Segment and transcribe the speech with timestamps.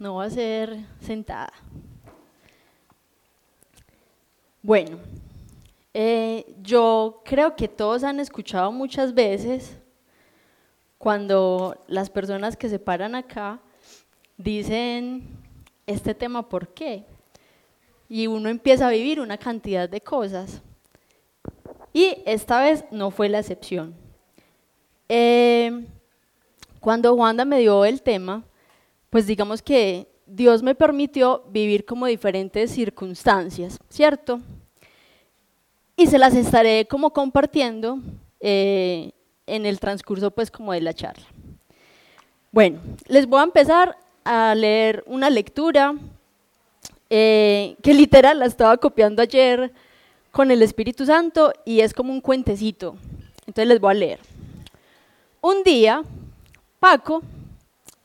[0.00, 1.52] no va a ser sentada.
[4.62, 4.98] Bueno,
[5.92, 9.76] eh, yo creo que todos han escuchado muchas veces
[10.96, 13.60] cuando las personas que se paran acá
[14.38, 15.28] dicen
[15.86, 17.04] este tema, ¿por qué?
[18.08, 20.62] Y uno empieza a vivir una cantidad de cosas.
[21.92, 23.94] Y esta vez no fue la excepción.
[25.10, 25.86] Eh,
[26.80, 28.44] cuando Juanda me dio el tema,
[29.10, 34.40] pues digamos que Dios me permitió vivir como diferentes circunstancias, ¿cierto?
[35.96, 37.98] Y se las estaré como compartiendo
[38.38, 39.10] eh,
[39.46, 41.26] en el transcurso pues como de la charla.
[42.52, 45.94] Bueno, les voy a empezar a leer una lectura
[47.10, 49.72] eh, que literal la estaba copiando ayer
[50.30, 52.96] con el Espíritu Santo y es como un cuentecito.
[53.46, 54.20] Entonces les voy a leer.
[55.40, 56.02] Un día,
[56.78, 57.22] Paco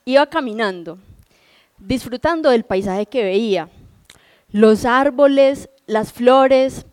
[0.05, 0.99] iba caminando,
[1.79, 3.69] disfrutando del paisaje que veía,
[4.51, 6.85] los árboles, las flores,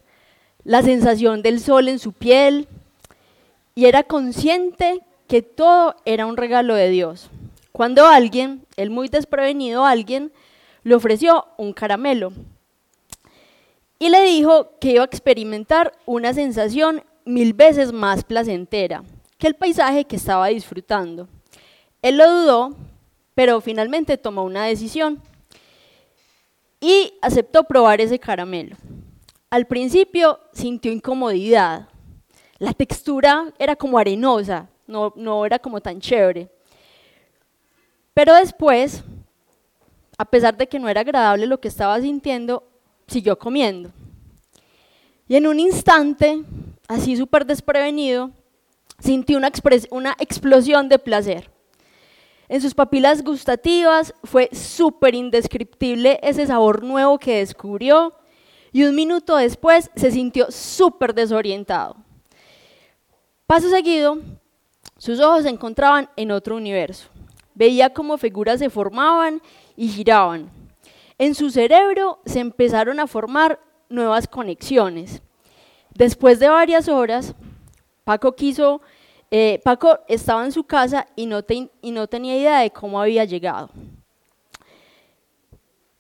[0.64, 2.66] la sensación del sol en su piel,
[3.74, 7.28] y era consciente que todo era un regalo de Dios.
[7.70, 10.32] Cuando alguien, el muy desprevenido alguien,
[10.82, 12.32] le ofreció un caramelo
[13.98, 19.04] y le dijo que iba a experimentar una sensación mil veces más placentera
[19.38, 21.28] que el paisaje que estaba disfrutando.
[22.02, 22.76] Él lo dudó,
[23.34, 25.20] pero finalmente tomó una decisión
[26.80, 28.76] y aceptó probar ese caramelo.
[29.50, 31.88] Al principio sintió incomodidad.
[32.58, 36.50] La textura era como arenosa, no, no era como tan chévere.
[38.14, 39.04] Pero después,
[40.18, 42.64] a pesar de que no era agradable lo que estaba sintiendo,
[43.06, 43.90] siguió comiendo.
[45.28, 46.42] Y en un instante,
[46.88, 48.30] así súper desprevenido,
[48.98, 49.50] sintió una,
[49.90, 51.51] una explosión de placer.
[52.48, 58.12] En sus papilas gustativas fue súper indescriptible ese sabor nuevo que descubrió
[58.72, 61.96] y un minuto después se sintió súper desorientado.
[63.46, 64.18] Paso seguido,
[64.98, 67.08] sus ojos se encontraban en otro universo.
[67.54, 69.42] Veía cómo figuras se formaban
[69.76, 70.50] y giraban.
[71.18, 75.22] En su cerebro se empezaron a formar nuevas conexiones.
[75.94, 77.34] Después de varias horas,
[78.04, 78.80] Paco quiso
[79.34, 81.40] eh, Paco estaba en su casa no,
[81.80, 83.70] y no tenía idea de cómo había llegado.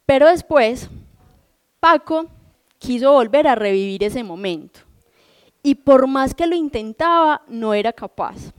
[0.04, 0.90] Pero después,
[1.80, 2.26] Paco
[2.76, 4.80] quiso volver a revivir ese momento.
[5.62, 8.52] Y por más que lo intentaba, no era capaz.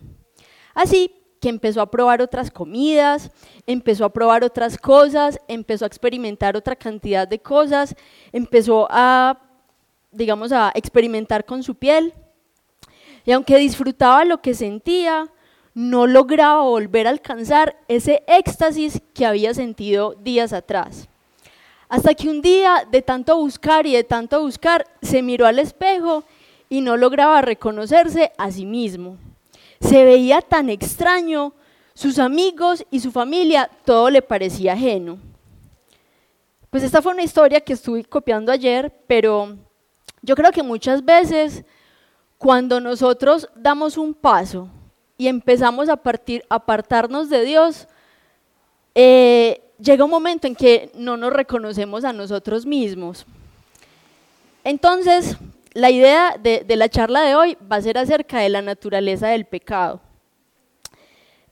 [0.74, 3.30] Así que empezó a probar otras comidas,
[3.68, 7.94] empezó a probar otras cosas, empezó a experimentar otra cantidad de cosas,
[8.32, 9.40] empezó a,
[10.12, 12.12] digamos, a experimentar con su piel
[13.26, 15.30] y aunque disfrutaba lo que sentía,
[15.74, 21.08] no lograba volver a alcanzar ese éxtasis que había sentido días atrás.
[21.90, 26.24] Hasta que un día, de tanto buscar y de tanto buscar, se miró al espejo
[26.70, 29.18] y no lograba reconocerse a sí mismo.
[29.80, 31.54] Se veía tan extraño,
[31.94, 35.20] sus amigos y su familia, todo le parecía ajeno.
[36.70, 39.56] Pues esta fue una historia que estuve copiando ayer, pero
[40.24, 41.64] yo creo que muchas veces
[42.44, 44.68] cuando nosotros damos un paso
[45.18, 47.88] y empezamos a partir, apartarnos de Dios,
[48.94, 53.26] eh, llega un momento en que no nos reconocemos a nosotros mismos.
[54.66, 55.38] Entonces,
[55.72, 59.46] la idea de, la charla de hoy va a ser acerca de la naturaleza del
[59.46, 60.02] pecado.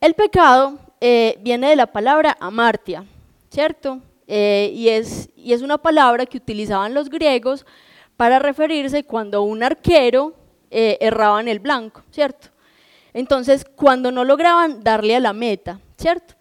[0.02, 3.06] El pecado eh, viene de la palabra amartia,
[3.50, 4.02] ¿cierto?
[4.28, 7.66] Eh, y, es, y es una palabra que utilizaban los griegos
[8.18, 10.41] para referirse cuando un arquero
[10.72, 12.48] eh, erraban el blanco, ¿cierto?
[13.14, 16.34] Entonces, cuando no lograban darle a la meta, ¿cierto?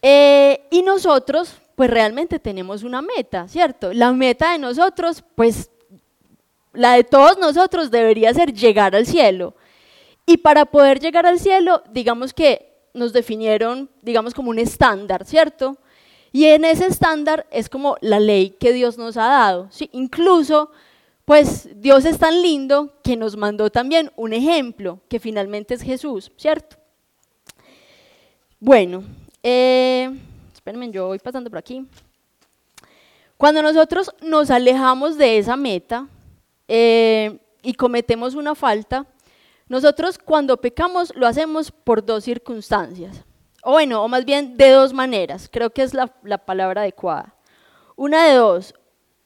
[0.00, 3.92] Eh, y nosotros, pues realmente tenemos una meta, ¿cierto?
[3.92, 5.70] La meta de nosotros, pues
[6.72, 9.54] la de todos nosotros debería ser llegar al cielo.
[10.26, 15.76] Y para poder llegar al cielo, digamos que nos definieron, digamos, como un estándar, ¿cierto?
[16.32, 19.68] Y en ese estándar es como la ley que Dios nos ha dado.
[19.70, 19.88] ¿sí?
[19.92, 20.70] Incluso
[21.26, 26.30] pues Dios es tan lindo que nos mandó también un ejemplo, que finalmente es Jesús,
[26.36, 26.76] ¿cierto?
[28.60, 29.02] Bueno,
[29.42, 30.08] eh,
[30.54, 31.84] espérenme, yo voy pasando por aquí.
[33.36, 36.06] Cuando nosotros nos alejamos de esa meta
[36.68, 39.04] eh, y cometemos una falta,
[39.68, 43.24] nosotros cuando pecamos lo hacemos por dos circunstancias,
[43.64, 47.34] o bueno, o más bien de dos maneras, creo que es la, la palabra adecuada.
[47.96, 48.74] Una de dos,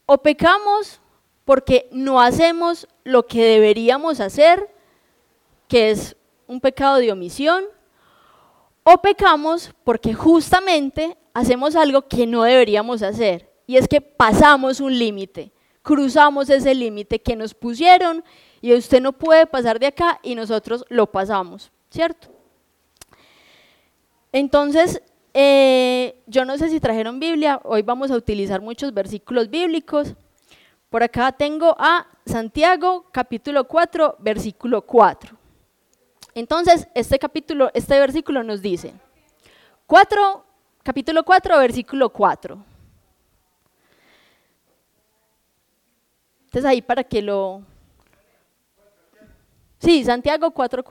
[0.07, 1.00] o pecamos
[1.51, 4.71] porque no hacemos lo que deberíamos hacer,
[5.67, 6.15] que es
[6.47, 7.65] un pecado de omisión,
[8.85, 14.97] o pecamos porque justamente hacemos algo que no deberíamos hacer, y es que pasamos un
[14.97, 15.51] límite,
[15.83, 18.23] cruzamos ese límite que nos pusieron
[18.61, 22.29] y usted no puede pasar de acá y nosotros lo pasamos, ¿cierto?
[24.31, 25.03] Entonces,
[25.35, 30.15] eh, yo no sé si trajeron Biblia, hoy vamos a utilizar muchos versículos bíblicos.
[30.91, 35.37] Por acá tengo a Santiago capítulo 4, versículo 4.
[36.35, 38.93] Entonces, este capítulo, este versículo nos dice,
[39.87, 40.45] 4,
[40.83, 42.65] capítulo 4, versículo 4.
[46.47, 47.63] Entonces ahí para que lo...
[49.79, 50.83] Sí, Santiago 4,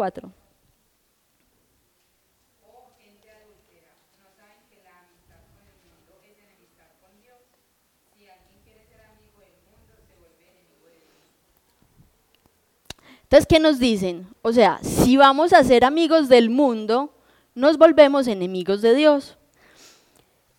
[13.30, 14.26] Entonces, ¿qué nos dicen?
[14.42, 17.14] O sea, si vamos a ser amigos del mundo,
[17.54, 19.38] nos volvemos enemigos de Dios.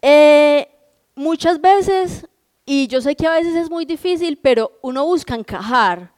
[0.00, 0.68] Eh,
[1.16, 2.28] muchas veces,
[2.64, 6.12] y yo sé que a veces es muy difícil, pero uno busca encajar.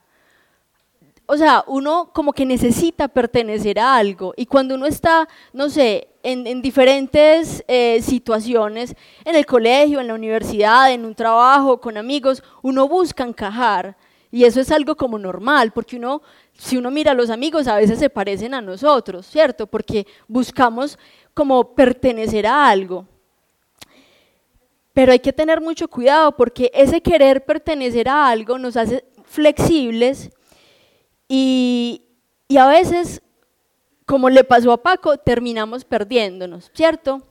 [1.25, 4.35] O sea, uno como que necesita pertenecer a algo.
[4.37, 8.95] Y cuando uno está, no sé, en, diferentes eh, situaciones,
[9.25, 13.97] en el colegio, en la universidad, en un trabajo, con amigos, uno busca encajar.
[14.35, 16.23] Y eso es algo como normal, porque uno
[16.55, 19.67] si uno mira a los amigos, a veces se parecen a nosotros, ¿cierto?
[19.67, 20.99] Porque buscamos
[21.35, 23.07] como pertenecer a algo.
[24.93, 30.31] Pero hay que tener mucho cuidado porque ese querer pertenecer a algo nos hace flexibles
[31.29, 32.03] y,
[32.47, 33.23] y a veces,
[34.05, 37.23] como le pasó a Paco, terminamos perdiéndonos, ¿cierto?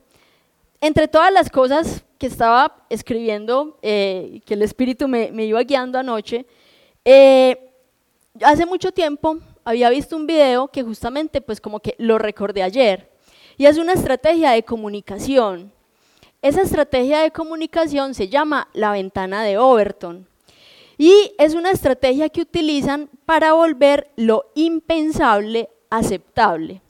[0.80, 6.00] Entre todas las cosas que estaba escribiendo, eh, que el Espíritu me, me iba guiando
[6.00, 6.46] anoche,
[7.04, 7.71] eh,
[8.40, 13.10] hace mucho tiempo había visto un video que justamente pues como que lo recordé ayer
[13.58, 15.72] y es una estrategia de comunicación.
[16.40, 20.26] Esa estrategia de comunicación se llama la ventana de Overton
[20.98, 26.80] y es una estrategia que utilizan para volver lo impensable aceptable.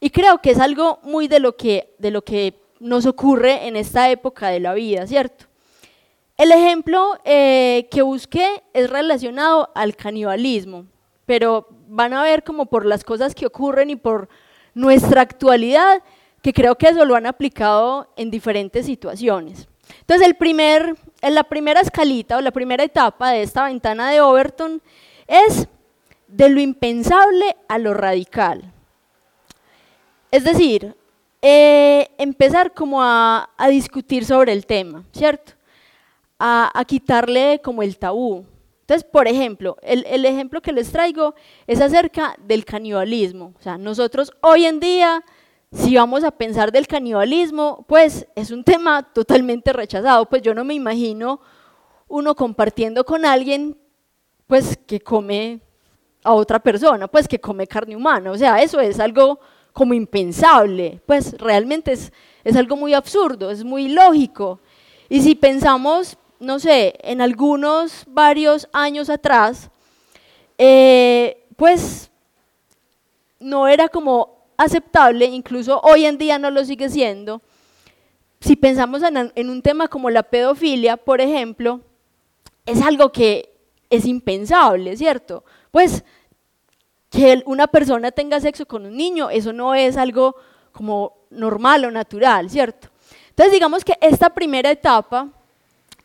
[0.00, 3.76] Y creo que es algo muy de lo que, de lo que nos ocurre en
[3.76, 5.46] esta época de la vida, ¿cierto?
[6.42, 10.86] El ejemplo eh, que busqué es relacionado al canibalismo,
[11.24, 14.28] pero van a ver como por las cosas que ocurren y por
[14.74, 16.02] nuestra actualidad,
[16.42, 19.68] que creo que eso lo han aplicado en diferentes situaciones.
[20.00, 24.82] Entonces, el primer, la primera escalita o la primera etapa de esta ventana de Overton
[25.28, 25.68] es
[26.26, 28.64] de lo impensable a lo radical.
[30.32, 30.96] Es decir,
[31.40, 35.52] eh, empezar como a discutir sobre el tema, ¿cierto?
[36.44, 38.44] A, quitarle como el tabú.
[38.80, 41.34] Entonces, por ejemplo, el, el, ejemplo que les traigo
[41.68, 43.54] es acerca del canibalismo.
[43.56, 45.24] O sea, nosotros hoy en día,
[45.70, 50.28] si vamos a pensar del canibalismo, pues es un tema totalmente rechazado.
[50.28, 51.40] Pues yo no me imagino
[52.08, 53.78] uno compartiendo con alguien,
[54.48, 55.60] pues que come
[56.24, 58.32] a otra persona, pues que come carne humana.
[58.32, 59.38] O sea, eso es algo
[59.72, 61.00] como impensable.
[61.06, 62.12] Pues realmente es,
[62.42, 64.58] es algo muy absurdo, es muy lógico.
[65.08, 69.70] Y si pensamos no sé, en algunos varios años atrás,
[70.58, 72.10] eh, pues
[73.38, 77.42] no era como aceptable, incluso hoy en día no lo sigue siendo.
[78.40, 81.80] Si pensamos en, un tema como la pedofilia, por ejemplo,
[82.66, 83.54] es algo que
[83.88, 85.44] es impensable, ¿cierto?
[85.70, 86.04] Pues
[87.08, 90.34] que una persona tenga sexo con un niño, eso no es algo
[90.72, 92.88] como normal o natural, ¿cierto?
[93.28, 95.28] Entonces digamos que esta primera etapa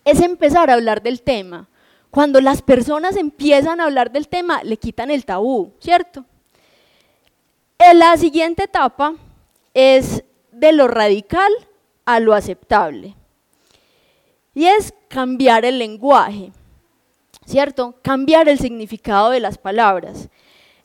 [0.08, 1.68] es empezar a hablar del tema.
[2.10, 6.24] Cuando las personas empiezan a hablar del tema, le quitan el tabú, ¿cierto?
[7.78, 9.16] En la siguiente etapa
[9.74, 10.24] es
[10.54, 11.52] de lo radical
[12.06, 13.16] a lo aceptable.
[14.56, 16.54] Y es cambiar el lenguaje,
[17.46, 17.96] ¿cierto?
[18.02, 20.30] Cambiar el significado de las palabras.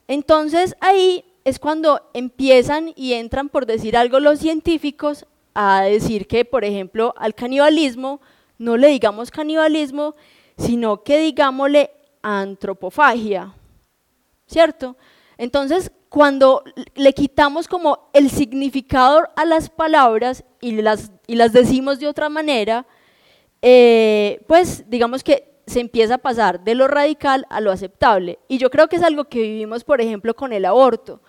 [0.09, 6.43] Entonces ahí es cuando empiezan y entran, por decir algo, los científicos a decir que,
[6.43, 8.19] por ejemplo, al canibalismo
[8.63, 10.15] no le digamos canibalismo,
[10.57, 11.91] sino que digámosle
[12.21, 13.53] antropofagia,
[14.45, 14.95] ¿cierto?
[15.37, 16.63] Entonces, cuando
[16.95, 22.29] le quitamos como el significado a las palabras y las, y las decimos de otra
[22.29, 22.85] manera,
[23.61, 28.39] eh, pues digamos que se empieza a pasar de lo radical a lo aceptable.
[28.47, 31.21] Y yo creo que es algo que vivimos, por ejemplo, con el aborto.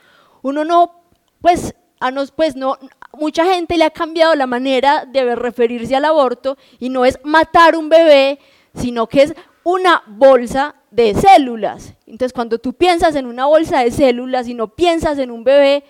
[0.43, 1.03] Uno no,
[1.41, 2.77] pues a nos, pues no,
[3.17, 7.77] mucha gente le ha cambiado la manera de referirse al aborto y no es matar
[7.77, 8.39] un bebé,
[8.75, 11.95] sino que es una bolsa de células.
[12.07, 15.85] Entonces, cuando tú piensas en una bolsa de células y no piensas en un bebé,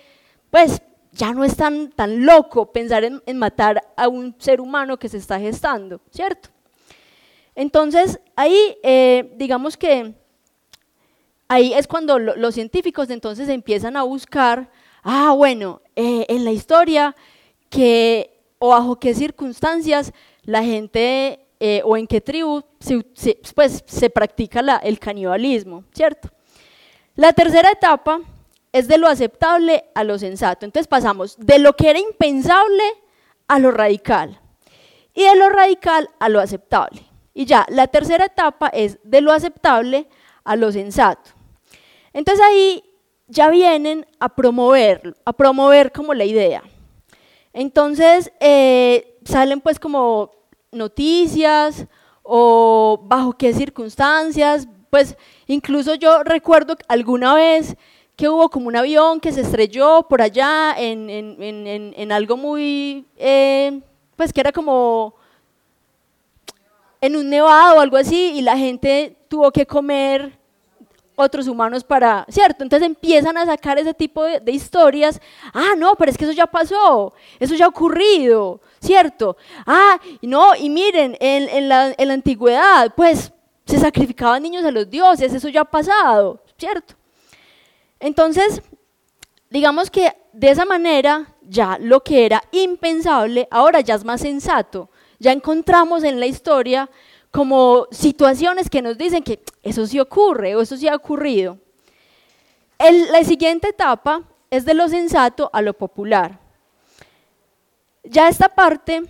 [0.49, 5.09] pues ya no es tan, tan loco pensar en, matar a un ser humano que
[5.09, 6.49] se está gestando, ¿cierto?
[7.53, 10.13] Entonces, ahí, eh, digamos que
[11.47, 14.69] ahí es cuando los científicos entonces empiezan a buscar,
[15.05, 17.15] ah, bueno, eh, en la historia,
[17.69, 20.11] que, o bajo qué circunstancias
[20.43, 23.05] la gente eh, o en qué tribu se,
[23.53, 26.29] pues, se practica el canibalismo, ¿cierto?
[27.15, 28.19] La tercera etapa
[28.73, 30.65] es de lo aceptable a lo sensato.
[30.65, 32.83] Entonces pasamos de lo que era impensable
[33.47, 34.39] a lo radical
[35.13, 37.05] y de lo radical a lo aceptable.
[37.33, 40.07] Y ya, la tercera etapa es de lo aceptable
[40.43, 41.31] a lo sensato.
[42.11, 42.83] Entonces ahí
[43.27, 46.63] ya vienen a promover, a promover como la idea.
[47.53, 50.31] Entonces eh, salen pues como
[50.71, 51.87] noticias
[52.23, 55.17] o bajo qué circunstancias, pues
[55.47, 57.75] incluso yo recuerdo alguna vez
[58.15, 63.05] que hubo como un avión que se estrelló por allá en, en, en, algo muy,
[63.17, 63.81] eh,
[64.15, 65.15] pues que era como
[67.01, 70.37] en un nevado o algo así y la gente tuvo que comer
[71.15, 72.63] otros humanos para, ¿cierto?
[72.63, 75.19] Entonces empiezan a sacar ese tipo de, historias.
[75.53, 79.37] Ah, no, pero es que eso ya pasó, eso ya ha ocurrido, ¿cierto?
[79.65, 83.31] Ah, no, y miren, en, la, en la antigüedad, pues
[83.65, 86.95] se sacrificaban niños a los dioses, eso ya ha pasado, ¿cierto?
[87.99, 88.61] Entonces,
[89.49, 94.89] digamos que de esa manera ya lo que era impensable ahora ya es más sensato.
[95.17, 96.89] Ya encontramos en la historia
[97.35, 101.57] como situaciones que nos dicen que eso sí ocurre o eso sí ha ocurrido.
[102.79, 106.39] la siguiente etapa es de lo sensato a lo popular.
[108.05, 109.01] Ya esta parte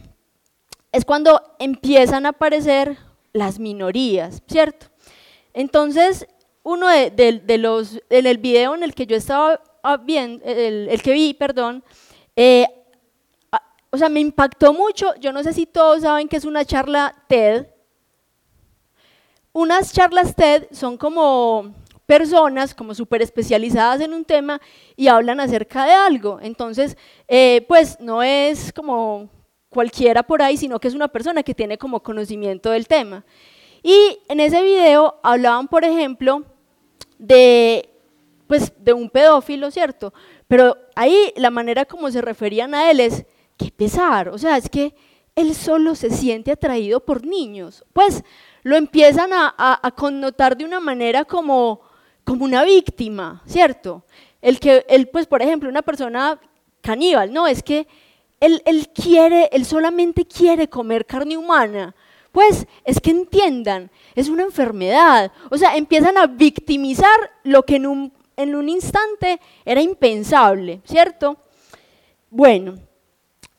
[0.91, 2.98] es cuando empiezan a aparecer
[3.32, 4.88] las minorías, ¿cierto?
[5.53, 6.25] Entonces,
[6.63, 9.62] uno de, los, en el video en el que yo estaba
[10.01, 11.84] viendo, el, que vi, perdón,
[12.36, 12.65] eh,
[13.91, 17.13] o sea, me impactó mucho, yo no sé si todos saben que es una charla
[17.27, 17.75] TED.
[19.55, 21.74] Unas charlas TED son como
[22.05, 24.59] personas como súper especializadas en un tema
[24.97, 26.39] y hablan acerca de algo.
[26.41, 26.97] Entonces,
[27.29, 29.29] eh, pues no es como
[29.69, 33.24] cualquiera por ahí, sino que es una persona que tiene como conocimiento del tema.
[33.81, 36.43] Y en ese video hablaban, por ejemplo,
[37.17, 37.89] de,
[38.47, 40.13] pues, de un pedófilo, ¿cierto?
[40.50, 44.69] Pero ahí la manera como se referían a él es, qué pesar, o sea, es
[44.69, 44.93] que
[45.33, 47.85] él solo se siente atraído por niños.
[47.93, 48.21] Pues
[48.65, 51.81] lo empiezan a, connotar de una manera como,
[52.24, 54.03] como una víctima, ¿cierto?
[54.41, 56.39] El que, él, pues, por ejemplo, una persona
[56.81, 57.88] caníbal, no, es que
[58.39, 61.93] él, quiere, él solamente quiere comer carne humana.
[62.31, 65.31] Pues es que entiendan, es una enfermedad.
[65.51, 71.38] O sea, empiezan a victimizar lo que en un, en un instante era impensable, ¿cierto?
[72.31, 72.79] Bueno,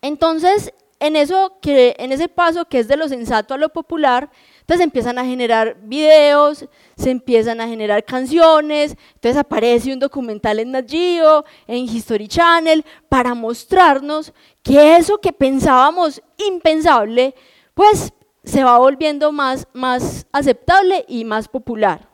[0.02, 4.30] entonces en eso que en ese paso que es de lo sensato a lo popular,
[4.66, 10.72] entonces empiezan a generar videos, se empiezan a generar canciones, entonces aparece un documental en
[10.72, 11.44] Nat en
[11.84, 14.32] History Channel, para mostrarnos
[14.64, 17.36] que eso que pensábamos impensable,
[17.74, 22.08] pues se va volviendo más, más aceptable y más popular.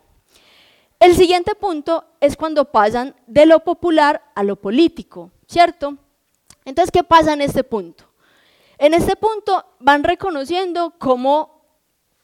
[1.00, 5.96] El siguiente punto es cuando pasan de lo popular a lo político, ¿cierto?
[6.66, 8.04] Entonces, ¿qué pasa en este punto?
[8.76, 11.51] En este punto van reconociendo cómo,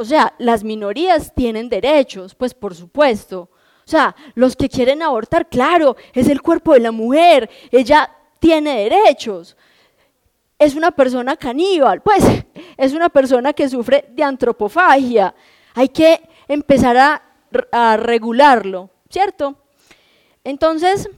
[0.00, 3.50] o sea, las minorías tienen derechos, pues por supuesto.
[3.84, 8.88] O sea, los que quieren abortar, claro, es el cuerpo de la mujer, ella tiene
[8.88, 9.56] derechos.
[10.56, 12.22] Es una persona caníbal, pues
[12.76, 15.34] es una persona que sufre de antropofagia.
[15.74, 17.22] Hay que empezar a,
[17.72, 19.56] a regularlo, ¿cierto?
[20.44, 21.10] Entonces,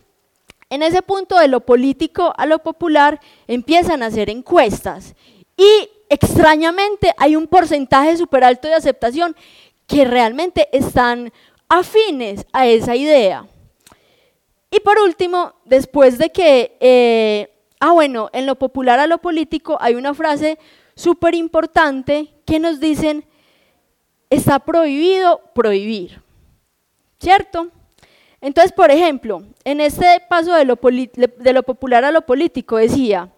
[0.70, 5.14] en ese punto de lo político a lo popular empiezan a hacer encuestas
[5.60, 9.36] y extrañamente hay un porcentaje súper alto de aceptación
[9.86, 11.30] que realmente están
[11.68, 13.46] afines a esa idea.
[14.70, 19.76] Y por último, después de que, eh, ah bueno, en lo popular a lo político
[19.80, 20.58] hay una frase
[20.94, 23.26] súper importante que nos dicen,
[24.30, 26.22] está prohibido prohibir,
[27.18, 27.68] ¿cierto?
[28.40, 33.28] Entonces, por ejemplo, en este paso de lo, popular a lo político decía,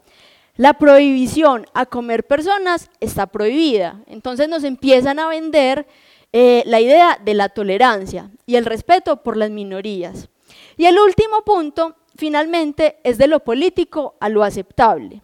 [0.57, 4.03] la prohibición a comer personas está prohibida.
[4.07, 5.87] Entonces nos empiezan a vender
[6.33, 10.29] eh, la idea de la tolerancia y el respeto por las minorías.
[10.77, 15.23] Y el último punto, finalmente, es de lo político a lo aceptable.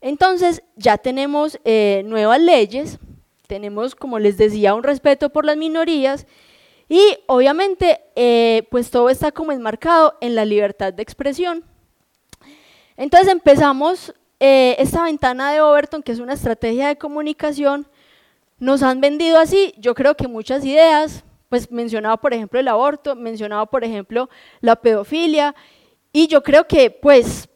[0.00, 2.98] Entonces ya tenemos eh, nuevas leyes,
[3.46, 6.26] tenemos, como les decía, un respeto por las minorías
[6.88, 11.64] y obviamente, eh, pues todo está como enmarcado en la libertad de expresión.
[12.96, 17.86] Entonces empezamos eh, esta ventana de Overton, que es una estrategia de comunicación,
[18.58, 23.14] nos han vendido así, yo creo que muchas ideas, pues mencionaba por ejemplo el aborto,
[23.14, 24.28] mencionaba por ejemplo
[24.60, 25.54] la pedofilia,
[26.12, 27.48] y yo creo que pues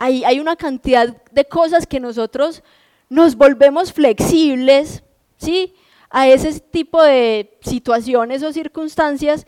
[0.00, 2.62] hay, una cantidad de cosas que nosotros
[3.10, 5.02] nos volvemos flexibles,
[5.36, 5.74] ¿sí?
[6.08, 9.46] A ese tipo de situaciones o circunstancias.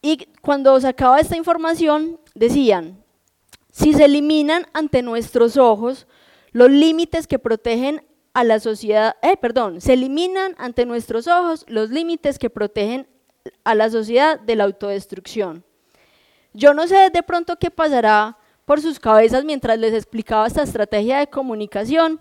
[0.00, 3.02] Y cuando sacaba esta información, decían,
[3.78, 6.08] si se eliminan ante nuestros ojos
[6.50, 8.04] los límites que protegen
[8.34, 13.06] a la sociedad, eh, perdón, se eliminan ante nuestros ojos los límites que protegen
[13.62, 15.64] a la sociedad de la autodestrucción.
[16.52, 21.20] Yo no sé de pronto qué pasará por sus cabezas mientras les explicaba esta estrategia
[21.20, 22.20] de comunicación,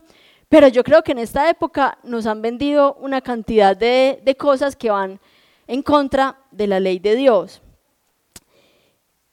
[0.50, 4.76] pero yo creo que en esta época nos han vendido una cantidad de, de cosas
[4.76, 5.20] que van
[5.66, 7.64] en contra de la ley de Dios.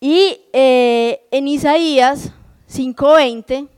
[0.06, 2.30] Y eh, en Isaías
[2.68, 3.70] 5:20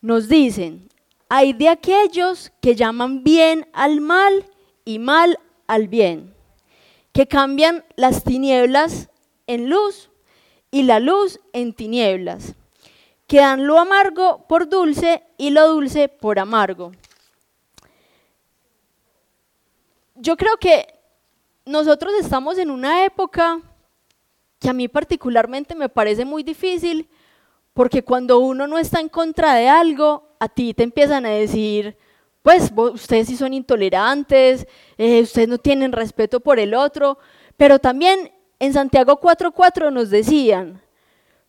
[0.00, 0.88] nos dicen,
[1.28, 4.44] hay de aquellos que llaman bien al mal
[4.84, 5.38] y mal
[5.68, 6.34] al bien,
[7.12, 9.08] que cambian las tinieblas
[9.46, 10.10] en luz
[10.72, 12.56] y la luz en tinieblas,
[13.28, 16.90] que dan lo amargo por dulce y lo dulce por amargo.
[20.16, 20.88] Yo creo que
[21.64, 23.62] nosotros estamos en una época
[24.58, 27.08] que a mí particularmente me parece muy difícil,
[27.74, 31.96] porque cuando uno no está en contra de algo, a ti te empiezan a decir,
[32.42, 37.18] pues ustedes sí son intolerantes, eh, ustedes no tienen respeto por el otro,
[37.56, 40.80] pero también en Santiago 4.4 nos decían,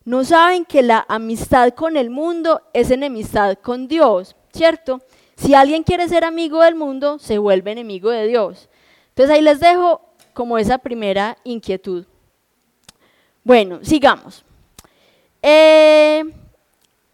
[0.04, 5.00] no saben que la amistad con el mundo es enemistad con Dios, ¿cierto?
[5.36, 8.68] Si alguien quiere ser amigo del mundo, se vuelve enemigo de Dios.
[9.10, 10.00] Entonces ahí les dejo
[10.34, 12.06] como esa primera inquietud.
[13.44, 14.44] Bueno, sigamos.
[15.42, 16.22] Eh,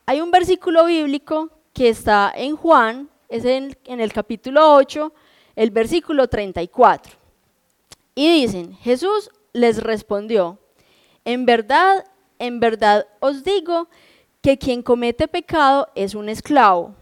[0.07, 5.13] hay un versículo bíblico que está en Juan, es en, el capítulo 8,
[5.57, 7.13] el versículo 34.
[8.15, 10.59] Y dicen, Jesús les respondió,
[11.25, 12.05] en verdad,
[12.39, 13.89] en verdad os digo
[14.41, 16.95] que quien comete pecado es un esclavo.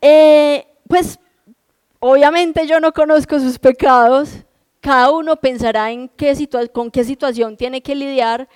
[0.00, 1.18] Eh, pues
[1.98, 4.30] obviamente yo no conozco sus pecados,
[4.80, 6.34] cada uno pensará en qué
[6.72, 8.48] con qué situación tiene que lidiar,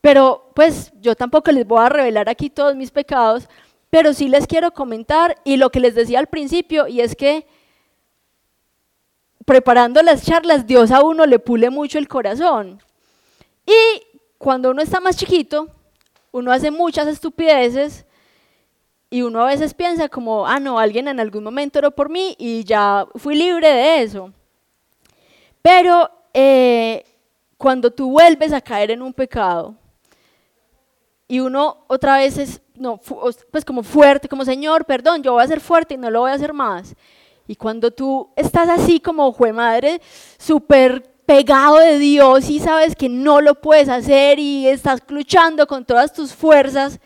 [0.00, 3.48] pero pues yo tampoco les voy a revelar aquí todos mis pecados,
[3.90, 7.46] pero sí les quiero comentar y lo que les decía al principio, y es que
[9.44, 12.80] preparando las charlas, Dios a uno le pule mucho el corazón.
[13.66, 14.02] Y
[14.38, 15.68] cuando uno está más chiquito,
[16.32, 18.06] uno hace muchas estupideces
[19.10, 22.36] y uno a veces piensa como, ah, no, alguien en algún momento oró por mí
[22.38, 24.32] y ya fui libre de eso.
[25.62, 27.04] Pero eh,
[27.56, 29.74] cuando tú vuelves a caer en un pecado
[31.28, 32.98] y uno otra vez es, no,
[33.50, 36.30] pues como fuerte, como Señor, perdón, yo voy a ser fuerte y no lo voy
[36.30, 36.94] a hacer más.
[37.46, 40.00] Y cuando tú estás así como fue madre,
[40.38, 45.84] súper pegado de Dios y sabes que no lo puedes hacer y estás luchando con
[45.84, 46.98] todas tus fuerzas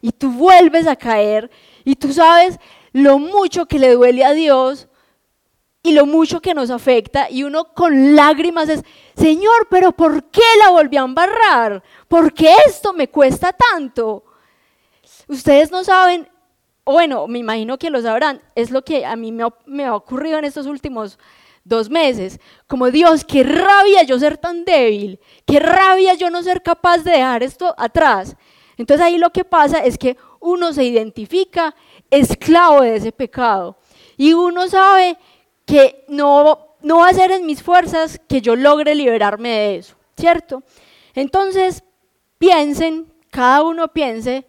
[0.00, 1.50] y tú vuelves a caer
[1.84, 2.58] y tú sabes
[2.92, 4.88] lo mucho que le duele a Dios
[5.86, 8.82] y lo mucho que nos afecta y uno con lágrimas es,
[9.16, 11.80] Señor, pero ¿por qué la volví a embarrar?
[12.08, 14.24] ¿Por qué esto me cuesta tanto?
[15.28, 16.28] Ustedes no saben,
[16.84, 19.94] bueno, me imagino que lo sabrán, es lo que a mí me ha, me ha
[19.94, 21.20] ocurrido en estos últimos
[21.62, 26.64] dos meses, como Dios, qué rabia yo ser tan débil, qué rabia yo no ser
[26.64, 28.36] capaz de dejar esto atrás.
[28.76, 31.76] Entonces ahí lo que pasa es que uno se identifica
[32.10, 33.78] esclavo de ese pecado
[34.16, 35.16] y uno sabe
[35.66, 39.96] que no, no va a ser en mis fuerzas que yo logre liberarme de eso,
[40.16, 40.62] ¿cierto?
[41.14, 41.82] Entonces,
[42.38, 44.46] piensen, cada uno piense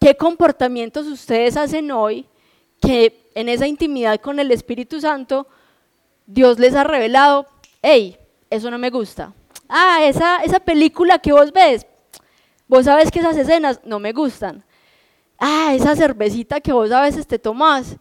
[0.00, 2.26] qué comportamientos ustedes hacen hoy
[2.80, 5.46] que en esa intimidad con el Espíritu Santo
[6.26, 7.46] Dios les ha revelado,
[7.82, 8.16] hey,
[8.48, 9.32] eso no me gusta.
[9.68, 11.86] Ah, esa, esa película que vos ves,
[12.66, 14.64] vos sabes que esas escenas no me gustan.
[15.38, 17.96] Ah, esa cervecita que vos a veces te tomás,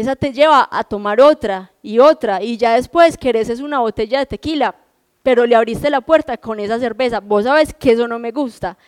[0.00, 4.26] esa te lleva a tomar otra y otra y ya después querés una botella de
[4.26, 4.74] tequila,
[5.22, 7.20] pero le abriste la puerta con esa cerveza.
[7.20, 8.78] Vos sabes que eso no me gusta.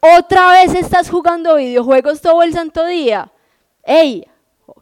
[0.00, 3.30] Otra vez estás jugando videojuegos todo el santo día.
[3.84, 4.26] ¡Ey!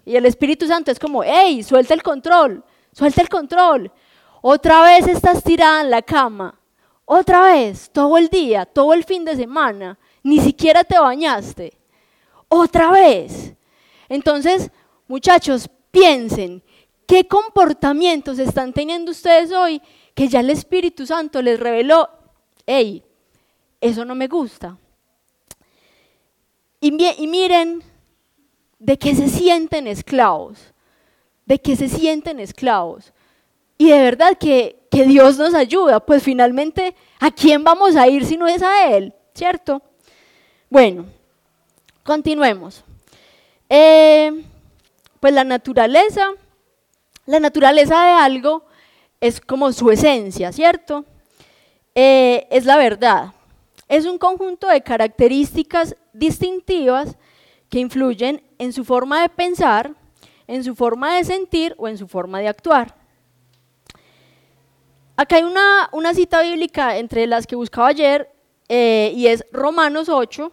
[0.05, 1.63] Y el Espíritu Santo es como, ¡ey!
[1.63, 3.93] Suelta el control, suelta el control.
[4.41, 6.59] Otra vez estás tirada en la cama.
[7.05, 9.99] Otra vez, todo el día, todo el fin de semana.
[10.23, 11.77] Ni siquiera te bañaste.
[12.49, 13.55] Otra vez.
[14.09, 14.71] Entonces,
[15.11, 16.63] Muchachos, piensen,
[17.05, 19.83] ¿qué comportamientos están teniendo ustedes hoy
[20.15, 22.09] que ya el Espíritu Santo les reveló?
[22.65, 23.03] Hey,
[23.81, 24.79] eso no me gusta.
[26.81, 27.83] Y, miren
[28.79, 30.61] de qué se sienten esclavos,
[31.45, 33.13] de qué se sienten esclavos.
[33.79, 38.37] Y de verdad que, Dios nos ayuda, pues finalmente, ¿a quién vamos a ir si
[38.37, 39.13] no es a Él?
[39.35, 39.83] ¿Cierto?
[40.69, 41.07] Bueno,
[42.05, 42.85] continuemos.
[43.69, 44.45] Eh,
[45.21, 46.33] pues la naturaleza,
[47.27, 48.65] la naturaleza de algo
[49.21, 51.05] es como su esencia, ¿cierto?
[51.95, 53.33] Eh, es la verdad.
[53.89, 57.17] Es un conjunto de características distintivas
[57.69, 59.95] que influyen en su forma de pensar,
[60.47, 62.95] en su forma de sentir o en su forma de actuar.
[65.17, 68.33] Acá hay una, cita bíblica entre las que buscaba ayer
[68.69, 70.51] eh, y es Romanos 8,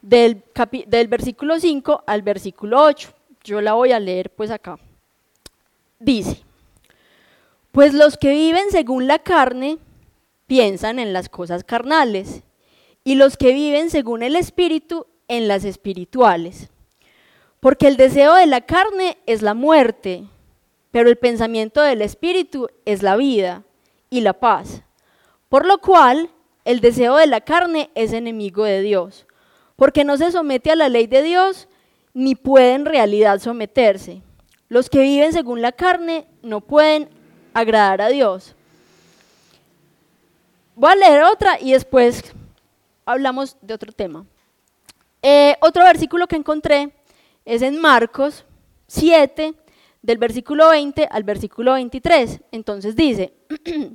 [0.00, 0.42] del,
[0.86, 3.12] del versículo 5 al versículo 8.
[3.44, 4.78] Yo la voy a leer pues acá.
[5.98, 6.42] Dice,
[7.70, 9.78] pues los que viven según la carne
[10.46, 12.42] piensan en las cosas carnales
[13.04, 16.68] y los que viven según el Espíritu en las espirituales.
[17.60, 20.24] Porque el deseo de la carne es la muerte,
[20.90, 23.62] pero el pensamiento del Espíritu es la vida
[24.10, 24.82] y la paz.
[25.48, 26.30] Por lo cual,
[26.64, 29.26] el deseo de la carne es enemigo de Dios,
[29.76, 31.68] porque no se somete a la ley de Dios,
[32.14, 34.22] ni puede en realidad someterse.
[34.68, 37.08] Los que viven según la carne no pueden
[37.54, 38.54] agradar a Dios.
[40.74, 42.32] Voy a leer otra y después
[43.04, 44.24] hablamos de otro tema.
[45.20, 46.92] Eh, otro versículo que encontré
[47.44, 48.44] es en Marcos
[48.86, 49.54] 7,
[50.02, 52.40] del versículo 20 al versículo 23.
[52.50, 53.32] Entonces dice,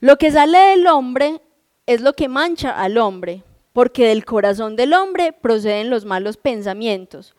[0.00, 1.40] lo que sale del hombre
[1.86, 7.34] es lo que mancha al hombre, porque del corazón del hombre proceden los malos pensamientos,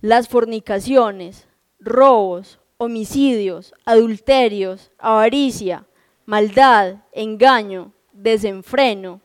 [0.00, 1.48] las fornicaciones,
[1.80, 5.86] robos, homicidios, adulterios, avaricia,
[6.24, 9.20] maldad, engaño, desenfreno,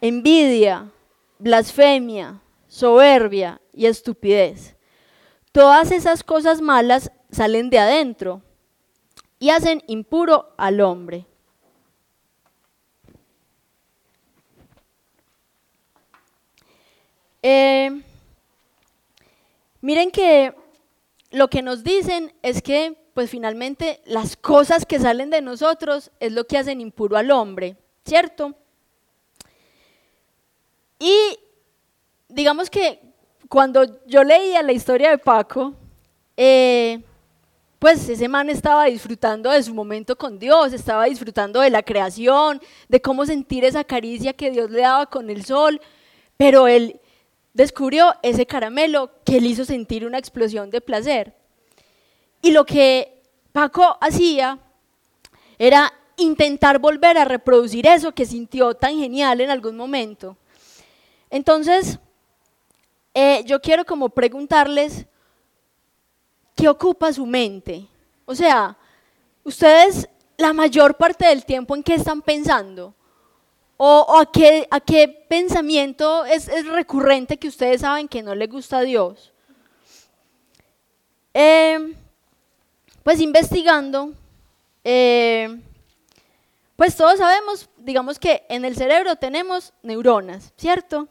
[0.00, 0.90] envidia,
[1.38, 4.76] blasfemia, soberbia y estupidez.
[5.52, 8.42] Todas esas cosas malas salen de adentro
[9.38, 11.26] y hacen impuro al hombre.
[17.42, 18.02] Eh,
[19.80, 20.54] miren que
[21.30, 26.32] lo que nos dicen es que pues finalmente las cosas que salen de nosotros es
[26.32, 28.54] lo que hacen impuro al hombre, ¿cierto?
[30.98, 31.38] Y
[32.28, 33.00] digamos que
[33.48, 35.74] cuando yo leía la historia de Paco,
[36.36, 37.02] eh,
[37.78, 42.60] pues ese man estaba disfrutando de su momento con Dios, estaba disfrutando de la creación,
[42.88, 45.80] de cómo sentir esa caricia que Dios le daba con el sol,
[46.36, 47.00] pero él
[47.56, 51.34] descubrió ese caramelo que le hizo sentir una explosión de placer.
[52.42, 54.58] Y lo que Paco hacía
[55.58, 60.36] era intentar volver a reproducir eso que sintió tan genial en algún momento.
[61.30, 61.98] Entonces,
[63.14, 65.06] eh, yo quiero como preguntarles,
[66.54, 67.86] ¿qué ocupa su mente?
[68.26, 68.76] O sea,
[69.44, 72.94] ustedes la mayor parte del tiempo en qué están pensando.
[73.78, 78.78] ¿O, a, qué, a, qué, pensamiento es, recurrente que ustedes saben que no le gusta
[78.78, 79.32] a Dios?
[81.34, 81.94] Em,
[83.02, 84.12] pues investigando,
[84.82, 85.60] eh,
[86.74, 91.06] pues todos sabemos, digamos que en el cerebro tenemos neuronas, ¿cierto?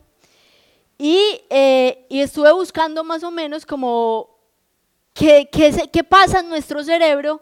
[0.97, 1.19] Y,
[1.51, 4.39] eh, y estuve buscando más o menos como
[5.13, 7.41] qué, qué, qué pasa en nuestro cerebro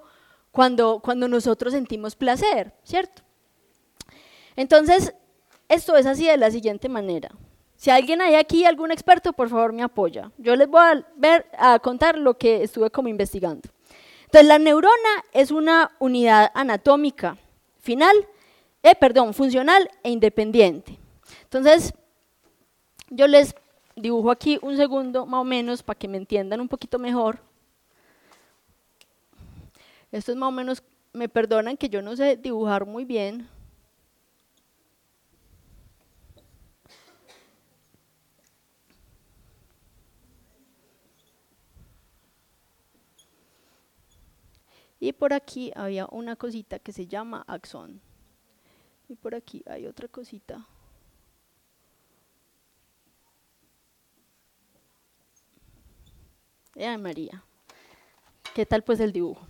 [0.52, 3.24] cuando, cuando nosotros sentimos placer, ¿cierto?
[4.56, 5.14] Entonces,
[5.70, 7.32] esto es así de la siguiente manera.
[7.76, 10.32] Si alguien hay aquí, algún experto, por favor me apoya.
[10.38, 13.68] Yo les voy a, ver, a contar lo que estuve como investigando.
[14.26, 17.38] Entonces, la neurona es una unidad anatómica
[17.80, 18.16] final,
[18.82, 20.98] eh, perdón, funcional e independiente.
[21.44, 21.94] Entonces,
[23.10, 23.54] yo les
[23.96, 27.40] dibujo aquí un segundo más o menos para que me entiendan un poquito mejor.
[30.12, 33.48] Esto es más o menos, me perdonan que yo no sé dibujar muy bien.
[45.04, 48.00] Y por aquí había una cosita que se llama axón.
[49.10, 50.66] Y por aquí hay otra cosita.
[56.78, 57.44] Ay, María.
[58.56, 59.46] ¿Qué tal pues el dibujo?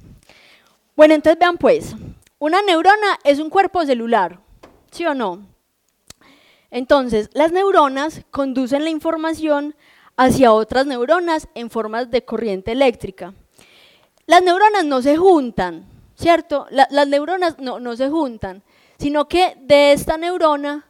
[0.95, 1.95] Bueno, entonces vean pues,
[2.39, 4.39] una neurona es un cuerpo celular,
[4.89, 5.45] ¿sí o no?
[6.71, 9.75] Entonces, las neuronas conducen la información
[10.17, 13.35] hacia otras neuronas en formas de corriente eléctrica.
[14.25, 16.65] Las neuronas no se juntan, ¿cierto?
[16.69, 18.63] las neuronas no, se juntan,
[18.97, 20.87] sino que de esta neurona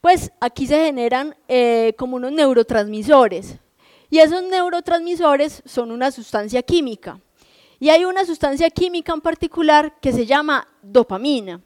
[0.00, 3.56] pues aquí se generan eh, como unos neurotransmisores.
[4.10, 7.20] Y esos neurotransmisores son una sustancia química.
[7.80, 11.60] Y hay una sustancia química en particular que se llama dopamina.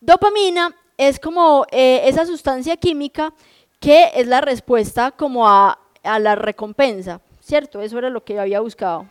[0.00, 3.34] Dopamina es como eh, esa sustancia química
[3.78, 7.80] que es la respuesta como a, a la recompensa, ¿cierto?
[7.80, 9.06] Eso era lo que yo había buscado.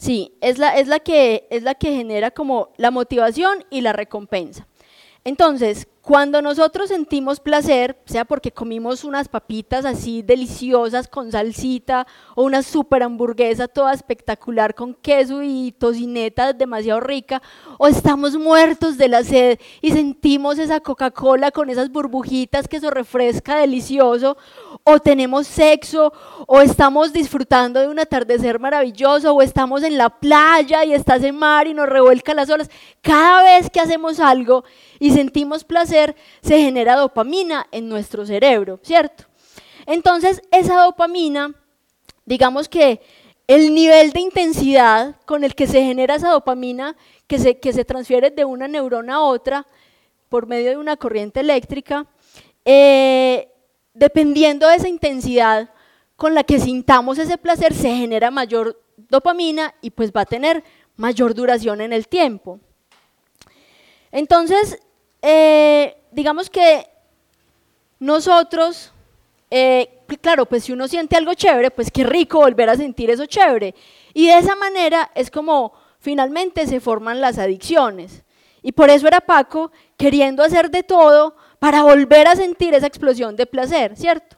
[0.00, 3.92] Sí, es la, es, la que, es la que genera como la motivación y la
[3.92, 4.66] recompensa.
[5.24, 12.44] Entonces, cuando nosotros sentimos placer, sea porque comimos unas papitas así deliciosas con salsita o
[12.44, 17.42] una super hamburguesa toda espectacular con queso y tocineta demasiado rica,
[17.78, 22.90] o estamos muertos de la sed y sentimos esa Coca-Cola con esas burbujitas que eso
[22.90, 24.38] refresca delicioso,
[24.84, 26.14] o tenemos sexo,
[26.46, 31.36] o estamos disfrutando de un atardecer maravilloso, o estamos en la playa y estás en
[31.36, 32.70] mar y nos revuelca las olas,
[33.02, 34.64] cada vez que hacemos algo
[35.00, 39.24] y sentimos placer, se genera dopamina en nuestro cerebro, ¿cierto?
[39.86, 41.54] Entonces, esa dopamina,
[42.24, 43.00] digamos que
[43.48, 47.84] el nivel de intensidad con el que se genera esa dopamina, que se, que se
[47.84, 49.66] transfiere de una neurona a otra
[50.28, 52.06] por medio de una corriente eléctrica,
[52.64, 53.48] eh,
[53.94, 55.70] dependiendo de esa intensidad
[56.14, 60.62] con la que sintamos ese placer, se genera mayor dopamina y pues va a tener
[60.96, 62.60] mayor duración en el tiempo.
[64.12, 64.78] Entonces,
[65.22, 66.86] eh, digamos que
[67.98, 68.92] nosotros,
[69.50, 73.26] eh, claro, pues si uno siente algo chévere, pues qué rico volver a sentir eso
[73.26, 73.74] chévere.
[74.14, 78.24] Y de esa manera es como finalmente se forman las adicciones.
[78.62, 83.36] Y por eso era Paco queriendo hacer de todo para volver a sentir esa explosión
[83.36, 84.36] de placer, ¿cierto?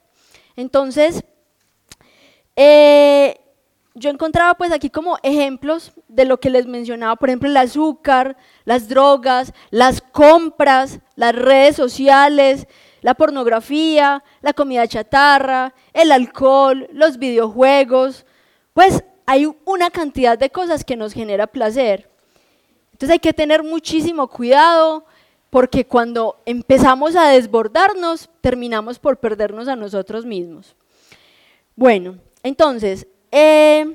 [0.56, 1.24] Entonces,
[2.56, 3.41] eh,
[3.94, 8.36] yo encontraba pues aquí como ejemplos de lo que les mencionaba, por ejemplo, el azúcar,
[8.64, 12.66] las drogas, las compras, las redes sociales,
[13.02, 18.24] la pornografía, la comida chatarra, el alcohol, los videojuegos,
[18.72, 22.08] pues hay una cantidad de cosas que nos genera placer.
[22.92, 25.04] Entonces hay que tener muchísimo cuidado
[25.50, 30.74] porque cuando empezamos a desbordarnos, terminamos por perdernos a nosotros mismos.
[31.76, 33.92] Bueno, entonces, eh,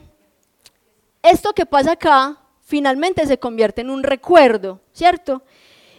[1.22, 5.42] esto que pasa acá finalmente se convierte en un recuerdo, ¿cierto?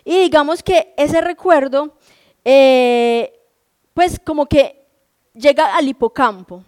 [0.04, 1.96] Y digamos que ese recuerdo,
[2.44, 3.32] eh,
[3.94, 4.86] pues como que
[5.34, 6.62] llega al hipocampo.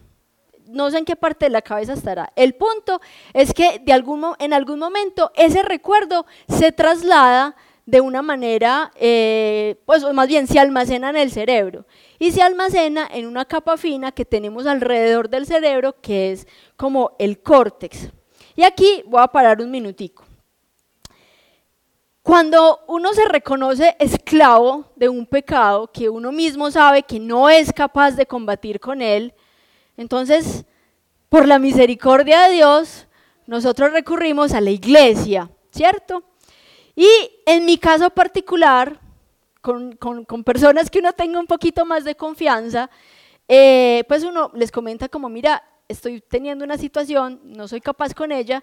[0.67, 2.33] No sé en qué parte de la cabeza estará.
[2.37, 3.01] El punto
[3.35, 9.77] es que de algún, en algún momento ese recuerdo se traslada de una manera, eh,
[9.85, 11.87] pues más bien se almacena en el cerebro
[12.19, 17.17] y se almacena en una capa fina que tenemos alrededor del cerebro que es como
[17.19, 18.11] el córtex.
[18.57, 20.25] Y aquí voy a parar un minutico.
[22.23, 27.73] Cuando uno se reconoce esclavo de un pecado que uno mismo sabe que no es
[27.73, 29.35] capaz de combatir con él,
[29.97, 30.65] entonces,
[31.29, 33.09] por la misericordia de Dios,
[33.47, 36.23] nosotros recurrimos a la iglesia, ¿cierto?
[37.01, 39.01] Y en mi caso particular,
[39.63, 39.97] con,
[40.45, 42.91] personas que uno tenga un poquito más de confianza,
[43.49, 48.33] eh, pues uno les comenta como, mira, estoy teniendo una situación, no soy capaz con
[48.33, 48.63] ella,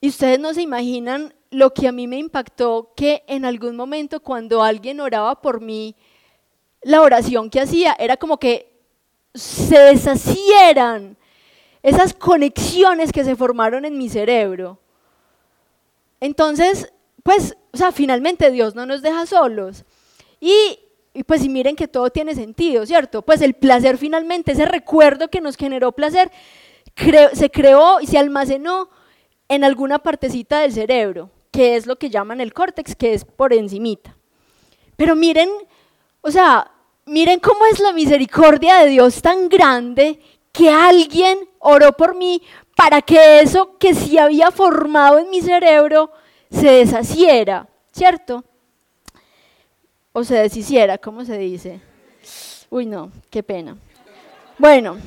[0.00, 4.20] y ustedes no se imaginan lo que a mí me impactó que en algún momento
[4.20, 5.94] cuando alguien oraba por mí,
[6.80, 8.80] la oración que hacía era como que
[9.34, 11.18] se deshacieran
[11.82, 14.78] esas conexiones que se formaron en mi cerebro.
[16.18, 16.90] Entonces,
[17.22, 19.84] pues, o sea, finalmente Dios no nos deja solos.
[20.40, 20.78] Y,
[21.26, 23.22] pues, miren que todo tiene sentido, ¿cierto?
[23.22, 26.30] Pues el placer finalmente, ese recuerdo que nos generó placer,
[27.32, 28.90] se creó y se almacenó
[29.48, 33.52] en alguna partecita del cerebro, que es lo que llaman el córtex, que es por
[33.52, 34.16] encimita.
[34.96, 35.48] Pero miren,
[36.20, 36.70] o sea,
[37.06, 40.20] miren cómo es la misericordia de Dios tan grande
[40.52, 42.42] que alguien oró por mí
[42.76, 46.10] para que eso que sí había formado en mi cerebro
[46.52, 48.44] se deshaciera, ¿cierto?
[50.12, 51.80] O se deshiciera, ¿cómo se dice?
[52.70, 53.76] Uy, no, qué pena.
[54.58, 54.98] Bueno,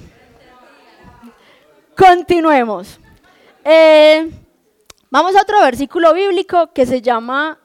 [1.95, 2.99] continuemos.
[3.63, 4.29] Eh,
[5.09, 7.59] vamos a otro versículo bíblico que se llama,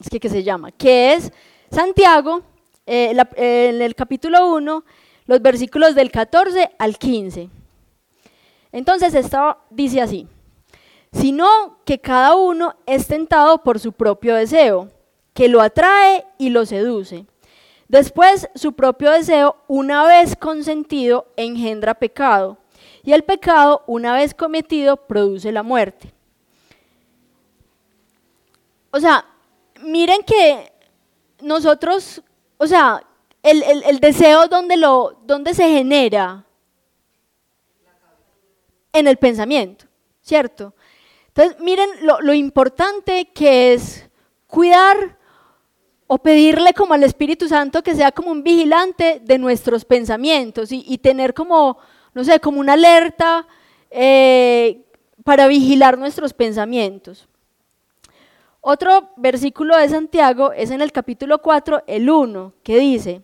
[0.00, 1.32] es que, que se llama, que es
[1.70, 2.42] Santiago,
[2.86, 4.84] eh, en el capítulo 1,
[5.26, 7.48] los versículos del 14 al 15.
[8.72, 10.28] Entonces, esto dice así
[11.12, 14.90] sino que cada uno es tentado por su propio deseo,
[15.34, 17.26] que lo atrae y lo seduce.
[17.88, 22.58] Después, su propio deseo, una vez consentido, engendra pecado,
[23.02, 26.12] y el pecado, una vez cometido, produce la muerte.
[28.92, 29.24] O sea,
[29.82, 30.72] miren que
[31.40, 32.22] nosotros,
[32.58, 33.02] o sea,
[33.42, 36.44] el, deseo, ¿dónde, lo, ¿dónde se genera?
[38.92, 39.86] En el pensamiento,
[40.20, 40.74] ¿cierto?
[41.40, 44.10] Entonces, miren lo, importante que es
[44.46, 45.16] cuidar
[46.06, 50.98] o pedirle como al Espíritu Santo que sea como un vigilante de nuestros pensamientos y,
[50.98, 51.78] tener como,
[52.12, 53.46] no sé, como una alerta
[53.90, 54.84] eh,
[55.24, 57.26] para vigilar nuestros pensamientos.
[58.60, 63.22] Otro versículo de Santiago es en el capítulo 4, el 1, que dice,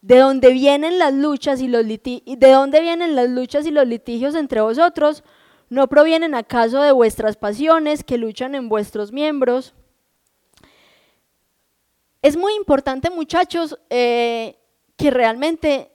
[0.00, 5.22] de dónde vienen de dónde vienen las luchas y los litigios entre vosotros,
[5.70, 9.74] no provienen acaso de vuestras pasiones que luchan en vuestros miembros.
[12.22, 14.58] Es muy importante, muchachos, eh,
[14.96, 15.90] que realmente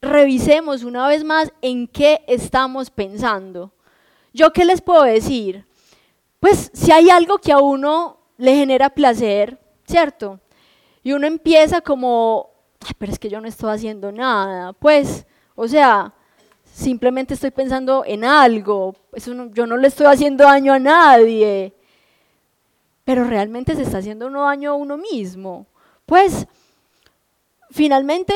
[0.00, 3.72] revisemos una vez más en qué estamos pensando.
[4.32, 5.66] ¿Yo qué les puedo decir?
[6.42, 10.40] pues si hay algo que a uno le genera placer, ¿cierto?
[11.04, 12.50] Y uno empieza como,
[12.98, 16.12] pero es que yo no estoy haciendo nada, pues, o sea,
[16.72, 18.96] simplemente estoy pensando en algo,
[19.52, 21.74] yo no le estoy haciendo daño a nadie,
[23.04, 25.66] pero realmente se está haciendo uno daño a uno mismo.
[26.06, 26.46] Pues,
[27.70, 28.34] finalmente,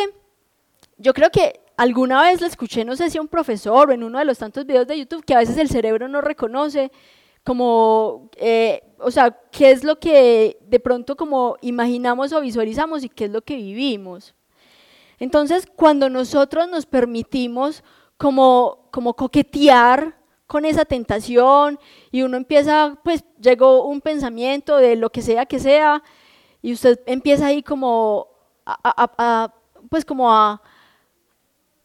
[0.99, 4.05] yo creo que alguna vez le escuché, no sé si a un profesor o en
[4.05, 6.92] uno de los tantos videos de YouTube, que a veces el cerebro no reconoce
[7.42, 13.09] como, eh, o sea, qué es lo que de pronto como imaginamos o visualizamos y
[13.09, 14.35] qué es lo que vivimos.
[15.18, 17.83] Entonces, cuando nosotros nos permitimos
[18.17, 21.79] como, como coquetear con esa tentación
[22.11, 26.03] y uno empieza, pues llegó un pensamiento de lo que sea que sea
[26.63, 28.29] y usted empieza ahí como
[28.65, 29.53] a,
[29.89, 30.61] pues como a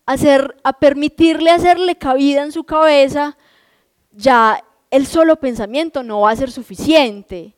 [0.06, 3.38] hacer, a permitirle hacerle cabida en su cabeza,
[4.12, 7.56] ya el solo pensamiento no va a ser suficiente.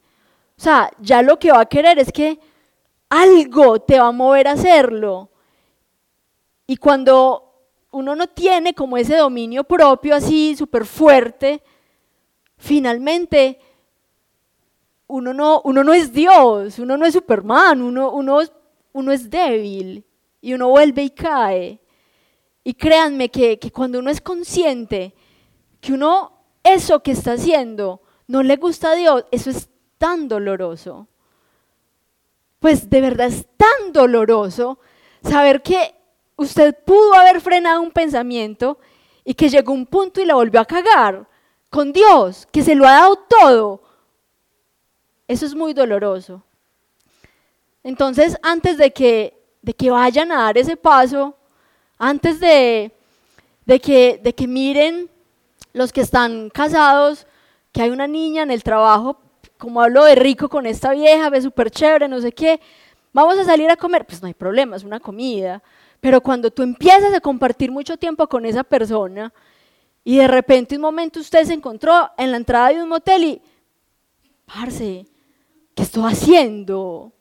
[0.58, 2.40] O sea, ya lo que va a querer es que
[3.10, 5.30] algo te va a mover a hacerlo.
[6.68, 7.53] Y cuando
[7.93, 11.63] uno no tiene como ese dominio propio así súper fuerte,
[12.58, 13.60] finalmente
[15.08, 18.39] uno no, uno no es Dios, uno no es Superman, uno, uno,
[18.93, 20.03] uno es débil
[20.41, 21.79] y uno vuelve y cae.
[22.63, 25.13] Y créanme que, que cuando uno es consciente
[25.79, 26.32] que uno
[26.63, 31.08] eso que está haciendo no le gusta a Dios, eso es tan doloroso.
[32.60, 34.79] Pues de verdad es tan doloroso
[35.21, 35.93] saber que
[36.43, 38.77] usted pudo haber frenado un pensamiento
[39.23, 41.27] y que llegó un punto y la volvió a cagar
[41.69, 43.82] con Dios, que se lo ha dado todo.
[45.27, 46.43] Eso es muy doloroso.
[47.84, 51.36] Entonces, antes de que, de que vayan a dar ese paso,
[51.97, 52.91] antes de,
[53.65, 55.10] de, que, de que miren
[55.73, 57.25] los que están casados,
[57.71, 59.17] que hay una niña en el trabajo,
[59.58, 62.62] como hablo de rico con esta vieja, ve súper chévere, no sé qué,
[63.12, 65.63] vamos a salir a comer, pues no hay problema, es una comida.
[66.04, 69.32] Pero cuando tú empiezas a compartir mucho tiempo con esa persona
[70.04, 73.42] y de repente un momento usted se encontró en la entrada de un motel y,
[74.46, 75.06] parce,
[75.74, 77.13] ¿qué estoy haciendo?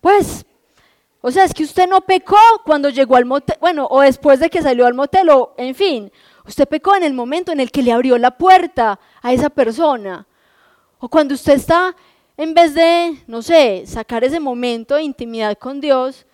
[0.00, 0.46] Pues,
[1.20, 4.50] o sea, es que usted no pecó cuando llegó al motel, bueno, o después de
[4.50, 6.12] que salió al motel, o en fin,
[6.50, 10.26] Usted pecó en el momento en el que le abrió la puerta a esa persona.
[10.98, 11.94] O cuando usted está,
[12.36, 16.26] en vez de, no sé, sacar ese momento de intimidad con Dios,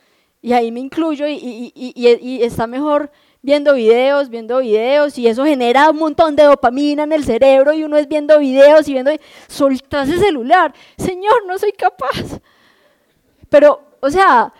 [0.42, 1.72] y ahí me incluyo, y,
[2.42, 3.10] está mejor
[3.42, 7.84] viendo videos, viendo videos, y eso genera un montón de dopamina en el cerebro, y
[7.84, 9.12] uno es viendo videos y viendo,
[9.48, 12.40] soltás ese celular, Señor, no soy capaz.
[13.48, 14.52] Pero, o sea,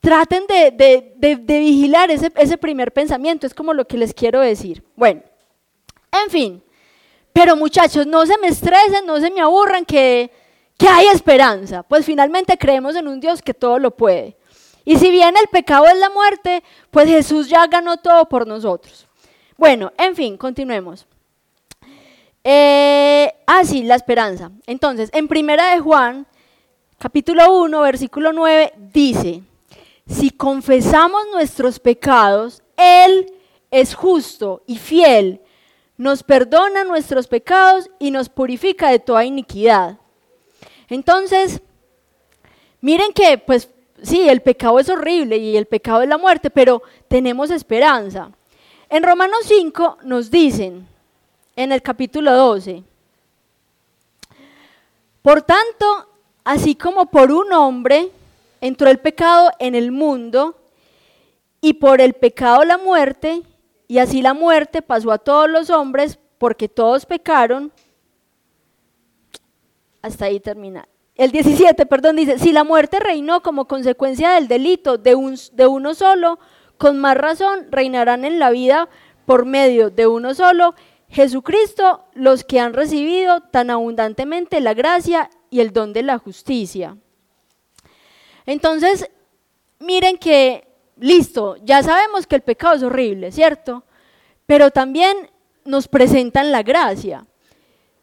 [0.00, 4.82] traten de, vigilar ese, primer pensamiento, es como lo que les quiero decir.
[4.96, 5.22] Bueno,
[6.24, 6.62] en fin,
[7.32, 10.30] pero muchachos, no se me estresen, no se me aburran, que,
[10.78, 14.38] que hay esperanza, pues finalmente creemos en un Dios que todo lo puede.
[14.84, 19.06] Y si bien el pecado es la muerte, pues Jesús ya ganó todo por nosotros.
[19.58, 21.06] Bueno, en fin, continuemos.
[22.44, 24.52] Eh, ah, sí, la esperanza.
[24.66, 26.26] Entonces, en primera de Juan,
[26.96, 29.42] capítulo 1, versículo 9, dice,
[30.06, 33.32] si confesamos nuestros pecados, Él
[33.70, 35.42] es justo y fiel,
[35.96, 39.98] nos perdona nuestros pecados y nos purifica de toda iniquidad.
[40.88, 41.60] Entonces,
[42.80, 43.68] miren que, pues
[44.02, 48.30] sí, el pecado es horrible y el pecado es la muerte, pero tenemos esperanza.
[48.88, 50.86] En Romanos 5 nos dicen,
[51.56, 52.82] en el capítulo 12,
[55.22, 56.08] por tanto,
[56.44, 58.10] así como por un hombre
[58.60, 60.56] entró el pecado en el mundo
[61.60, 63.42] y por el pecado la muerte,
[63.88, 67.72] y así la muerte pasó a todos los hombres porque todos pecaron.
[70.02, 70.88] Hasta ahí termina.
[71.16, 75.66] el 17, perdón, dice, si la muerte reinó como consecuencia del delito de, un, de
[75.66, 76.38] uno solo,
[76.76, 78.88] con más razón reinarán en la vida
[79.26, 80.74] por medio de uno solo,
[81.10, 86.96] Jesucristo, los que han recibido tan abundantemente la gracia y el don de la justicia.
[88.46, 89.10] Entonces,
[89.78, 93.84] miren que, listo, ya sabemos que el pecado es horrible, ¿cierto?
[94.46, 95.16] Pero también
[95.64, 97.26] nos presentan la gracia.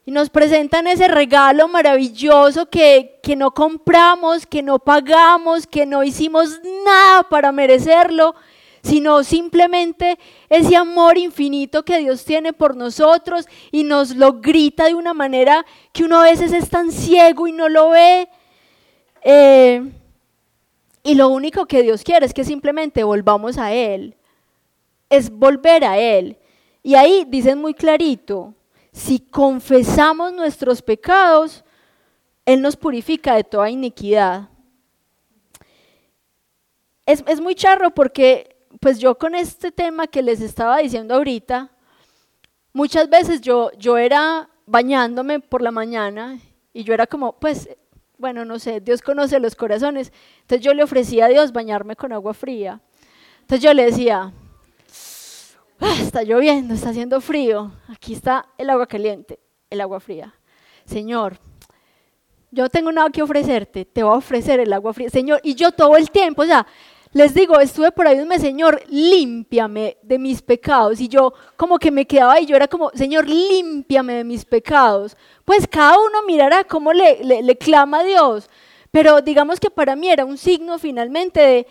[0.06, 6.04] Y nos presentan ese regalo maravilloso que, que no compramos, que no pagamos, que no
[6.04, 8.36] hicimos nada para merecerlo,
[8.84, 14.94] sino simplemente ese amor infinito que Dios tiene por nosotros y nos lo grita de
[14.94, 18.30] una manera que uno a veces es tan ciego y no lo ve.
[19.24, 19.92] Eh,
[21.06, 24.16] y lo único que Dios quiere es que simplemente volvamos a Él,
[25.08, 26.36] es volver a Él.
[26.82, 28.55] Y ahí dicen muy clarito,
[28.96, 31.66] si confesamos nuestros pecados,
[32.46, 34.48] Él nos purifica de toda iniquidad.
[37.06, 41.70] Es, muy charro porque, pues yo con este tema que les estaba diciendo ahorita,
[42.72, 46.40] muchas veces yo, yo era bañándome por la mañana
[46.72, 47.68] y yo era como, pues,
[48.18, 50.14] bueno, no sé, Dios conoce los corazones.
[50.40, 52.80] Entonces yo le ofrecía a Dios bañarme con agua fría.
[53.42, 54.32] Entonces yo le decía,
[55.80, 60.34] Ah, está lloviendo, está haciendo frío, aquí está el agua caliente, el agua fría.
[60.86, 61.38] Señor,
[62.52, 65.10] yo tengo nada que ofrecerte, te voy a ofrecer el agua fría.
[65.10, 66.66] Señor, y yo todo el tiempo, o sea,
[67.16, 71.00] les digo, estuve por ahí mes, Señor, límpiame de mis pecados.
[71.00, 75.16] Y yo como que me quedaba y yo era como, Señor, límpiame de mis pecados.
[75.46, 78.50] Pues cada uno mirará cómo le, le clama a Dios.
[78.92, 81.68] Pero digamos que para mí era un signo finalmente de,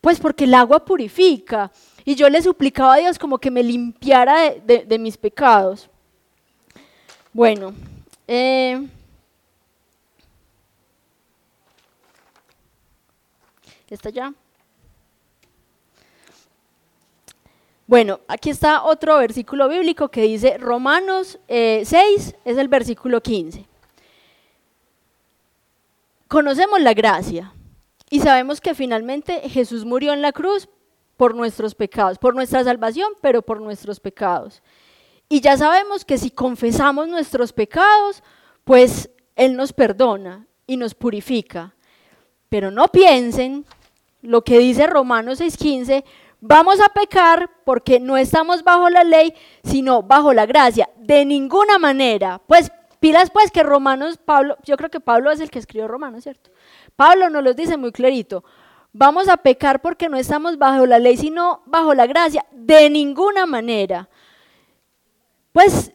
[0.00, 1.70] pues porque el agua purifica.
[2.08, 5.90] Y yo le suplicaba a Dios como que me limpiara de, mis pecados.
[7.34, 7.74] Bueno,
[8.26, 8.88] eh,
[13.90, 14.32] ¿está ya?
[17.86, 23.66] Bueno, aquí está otro versículo bíblico que dice Romanos 6, eh, es el versículo 15.
[26.26, 27.52] Conocemos la gracia
[28.08, 30.70] y sabemos que finalmente Jesús murió en la cruz
[31.18, 34.62] por nuestros pecados, por nuestra salvación, pero por nuestros pecados.
[35.28, 38.22] Y ya sabemos que si confesamos nuestros pecados,
[38.62, 41.74] pues Él nos perdona y nos purifica.
[42.48, 43.66] Pero no piensen
[44.22, 46.04] lo que dice Romanos 6:15,
[46.40, 50.88] vamos a pecar porque no estamos bajo la ley, sino bajo la gracia.
[50.96, 52.40] De ninguna manera.
[52.46, 56.22] Pues pilas pues que Romanos, Pablo, yo creo que Pablo es el que escribió Romanos,
[56.22, 56.52] ¿cierto?
[56.94, 58.44] Pablo nos lo dice muy clarito
[58.98, 62.44] vamos a pecar porque no estamos bajo la ley, sino bajo la gracia.
[62.50, 64.08] De ninguna manera.
[65.52, 65.92] Pues,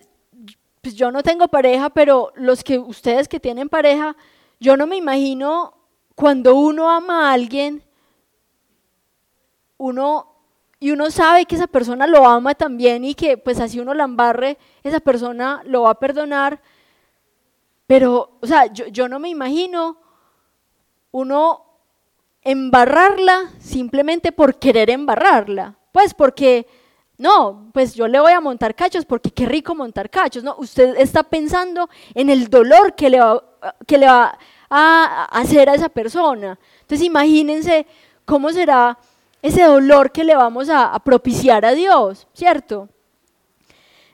[0.81, 4.15] pues, yo no tengo pareja, pero los que ustedes que tienen pareja,
[4.59, 5.73] yo no me imagino
[6.15, 7.83] cuando uno ama a alguien,
[9.77, 10.29] uno
[10.79, 14.05] y uno sabe que esa persona lo ama también y que pues así uno la
[14.05, 16.61] embarre, esa persona lo va a perdonar.
[17.85, 19.97] Pero, o sea, yo, yo no me imagino
[21.11, 21.72] uno
[22.43, 25.75] embarrarla simplemente por querer embarrarla.
[25.91, 26.67] Pues porque,
[27.17, 30.43] no, pues yo le voy a montar cachos porque qué rico montar cachos.
[30.43, 33.43] No, usted está pensando en el dolor que le va,
[33.87, 34.37] que le va
[34.69, 36.59] a hacer a esa persona.
[36.81, 37.85] Entonces imagínense
[38.25, 38.97] cómo será
[39.41, 42.87] ese dolor que le vamos a, propiciar a Dios, ¿cierto?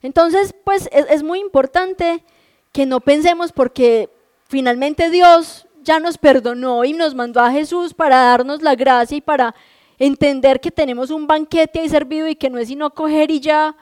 [0.01, 2.23] Entonces, pues es muy importante
[2.71, 4.09] que no pensemos porque
[4.47, 9.21] finalmente Dios ya nos perdonó y nos mandó a Jesús para darnos la gracia y
[9.21, 9.55] para
[9.97, 13.75] entender que tenemos un banquete ahí servido y que no es sino coger y ya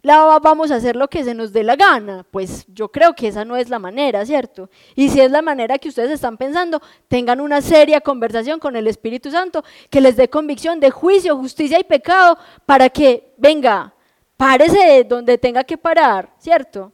[0.00, 2.24] la vamos a hacer lo que se nos dé la gana.
[2.30, 4.70] Pues yo creo que esa no es la manera, ¿cierto?
[4.94, 8.86] Y si es la manera que ustedes están pensando, tengan una seria conversación con el
[8.86, 13.92] Espíritu Santo que les dé convicción de juicio, justicia y pecado para que, venga,
[14.38, 16.90] párese donde tenga que parar, ¿cierto?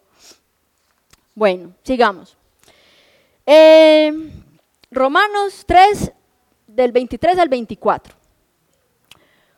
[1.36, 2.36] Bueno, sigamos.
[3.46, 4.12] Eh,
[4.90, 6.12] Romanos 3,
[6.66, 8.14] del 23 al 24.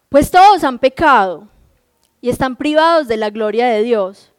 [0.09, 1.49] Pues todos han pecado
[2.20, 4.33] y están privados de la gloria de Dios,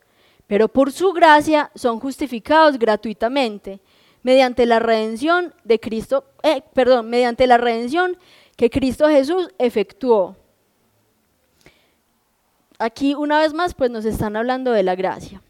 [0.48, 3.80] pero por su gracia son justificados gratuitamente
[4.22, 8.18] mediante la redención de Cristo, eh, perdón, mediante la redención
[8.58, 10.36] que Cristo Jesús efectuó.
[12.78, 15.42] Aquí una vez más pues nos están hablando de la gracia.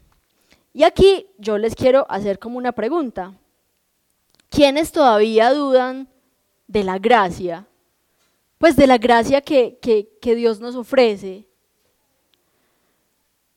[0.72, 3.34] Y aquí yo les quiero hacer como una pregunta.
[4.52, 6.06] ¿Quiénes todavía dudan
[6.66, 7.66] de la gracia?
[8.58, 9.78] Pues de la gracia que,
[10.20, 11.48] Dios nos ofrece.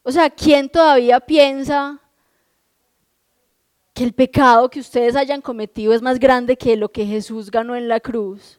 [0.04, 2.00] O sea, ¿quién todavía piensa
[3.94, 7.76] que el pecado que ustedes hayan cometido es más grande que lo que Jesús ganó
[7.76, 8.58] en la cruz?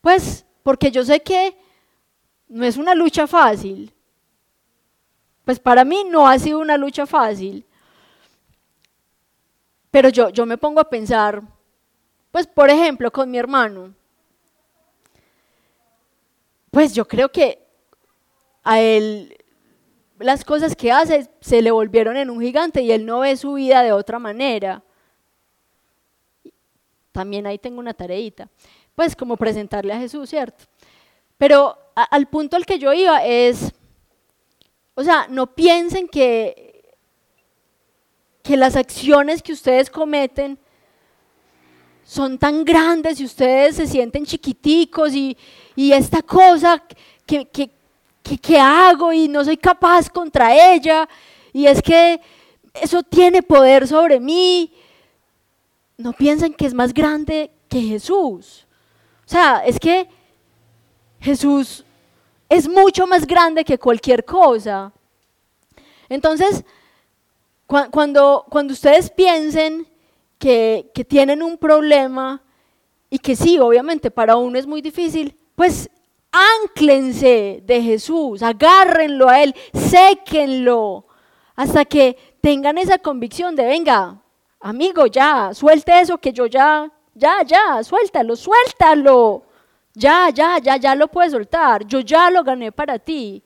[0.00, 1.54] Pues porque yo sé que
[2.48, 3.92] no es una lucha fácil.
[5.44, 7.66] Pues para mí no ha sido una lucha fácil.
[9.94, 11.40] Pero yo, yo me pongo a pensar,
[12.32, 13.94] pues por ejemplo, con mi hermano.
[16.72, 17.64] Pues yo creo que
[18.64, 19.36] a él
[20.18, 23.52] las cosas que hace se le volvieron en un gigante y él no ve su
[23.52, 24.82] vida de otra manera.
[27.12, 28.48] También ahí tengo una tareita.
[28.96, 30.64] Pues como presentarle a Jesús, ¿cierto?
[31.38, 33.72] Pero al punto al que yo iba es,
[34.96, 36.73] o sea, no piensen que,
[38.44, 40.58] que las acciones que ustedes cometen
[42.04, 45.34] son tan grandes y ustedes se sienten chiquiticos y,
[45.74, 46.80] y esta cosa
[47.24, 47.70] que, que,
[48.22, 49.14] ¿qué, hago?
[49.14, 51.08] Y no soy capaz contra ella.
[51.54, 52.20] Y es que
[52.74, 54.70] eso tiene poder sobre mí.
[55.96, 58.66] No piensen que es más grande que Jesús.
[59.24, 60.06] O sea, es que
[61.18, 61.82] Jesús
[62.50, 64.92] es mucho más grande que cualquier cosa.
[66.10, 66.62] Entonces,
[67.66, 69.86] cuando, cuando ustedes piensen
[70.38, 72.42] que, que tienen un problema
[73.10, 75.90] y que sí, obviamente para uno es muy difícil, pues
[76.62, 81.06] Ánclense de Jesús, agárrenlo a Él, séquenlo,
[81.54, 84.20] hasta que tengan esa convicción de, venga,
[84.58, 89.44] amigo, ya, suelte eso que yo ya, ya, ya, suéltalo, suéltalo.
[89.96, 91.86] Ya, ya, ya, ya lo puedes soltar.
[91.86, 93.42] Yo ya lo gané para ti.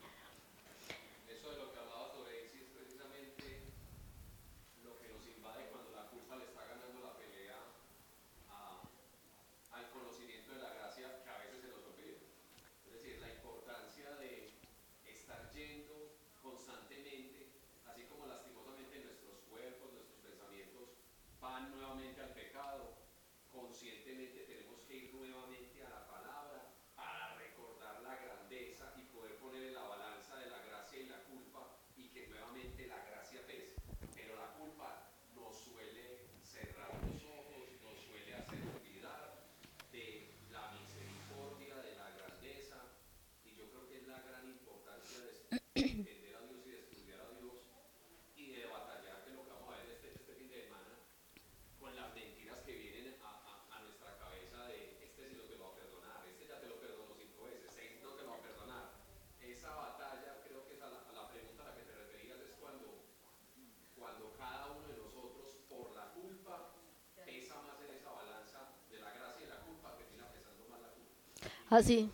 [71.70, 72.10] Así,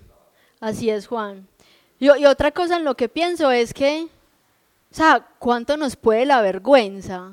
[0.60, 1.46] así es, Juan.
[1.98, 4.08] Y, otra cosa en lo que pienso es que,
[4.90, 7.32] o sea, ¿cuánto nos puede la vergüenza?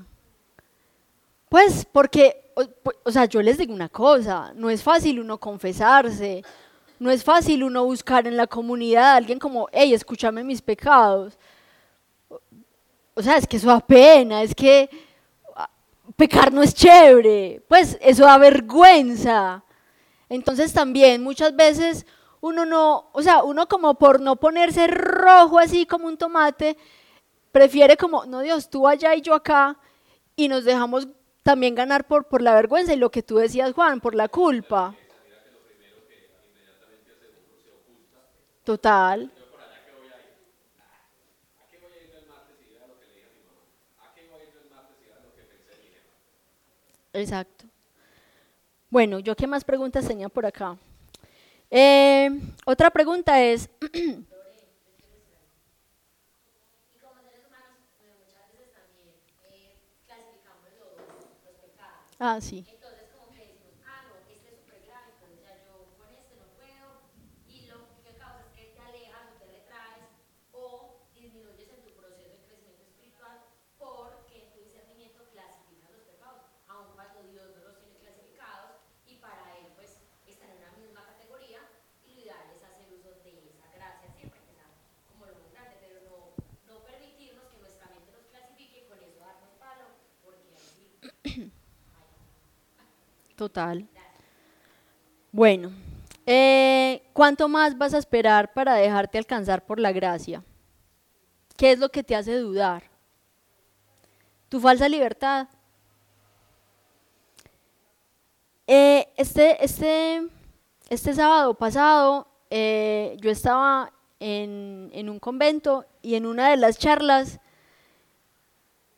[1.50, 2.52] Pues porque,
[3.04, 6.44] o, sea, yo les digo una cosa, no es fácil uno confesarse,
[7.00, 11.38] no es fácil uno buscar en la comunidad a alguien como, hey, escúchame mis pecados.
[13.16, 14.90] O sea, es que eso da pena, es que
[15.56, 15.70] ah,
[16.16, 19.64] pecar no es chévere, pues eso da vergüenza.
[20.32, 22.06] Entonces también muchas veces
[22.40, 26.78] uno no, o sea, uno como por no ponerse rojo así como un tomate,
[27.52, 29.78] prefiere como, no Dios, tú allá y yo acá,
[30.38, 31.10] y nos dejamos
[31.44, 34.96] también ganar por, por la vergüenza y lo que tú decías, Juan, por la culpa.
[38.64, 39.30] Total.
[47.12, 47.61] Exacto.
[48.92, 50.78] Bueno, yo qué más preguntas tenía por acá.
[51.72, 52.30] Eh,
[52.66, 53.70] otra pregunta es...
[62.20, 62.66] ah, sí.
[93.42, 93.88] Total.
[95.32, 95.72] Bueno,
[96.28, 100.44] eh, ¿cuánto más vas a esperar para dejarte alcanzar por la gracia?
[101.58, 102.84] ¿Qué es lo que te hace dudar?
[104.48, 105.48] ¿Tu falsa libertad?
[108.68, 110.22] Eh, este, este,
[110.88, 116.78] este sábado pasado eh, yo estaba en, en un convento y en una de las
[116.78, 117.40] charlas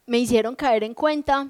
[0.06, 1.50] me hicieron caer en cuenta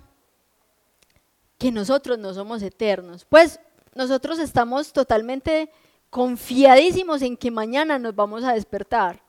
[1.63, 3.23] que nosotros no somos eternos.
[3.23, 3.57] Pues
[3.95, 5.71] nosotros estamos totalmente
[6.09, 9.21] confiadísimos en que mañana nos vamos a despertar,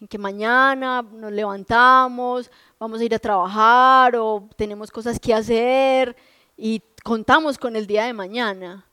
[0.00, 2.48] en que mañana nos levantamos,
[2.78, 6.14] vamos a ir a trabajar o tenemos cosas que hacer
[6.56, 8.86] y contamos con el día de mañana.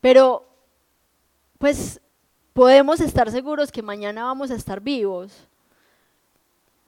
[0.00, 0.46] Pero
[1.58, 2.00] pues
[2.52, 5.32] podemos estar seguros que mañana vamos a estar vivos.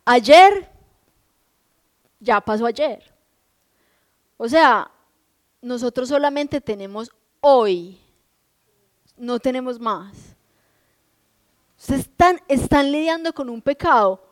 [0.04, 0.70] Ayer
[2.20, 3.12] ya pasó ayer.
[4.36, 4.88] O sea,
[5.62, 7.98] nosotros solamente tenemos hoy,
[9.16, 10.30] no tenemos más.
[11.78, 12.10] Ustedes
[12.48, 14.22] están, lidiando con un pecado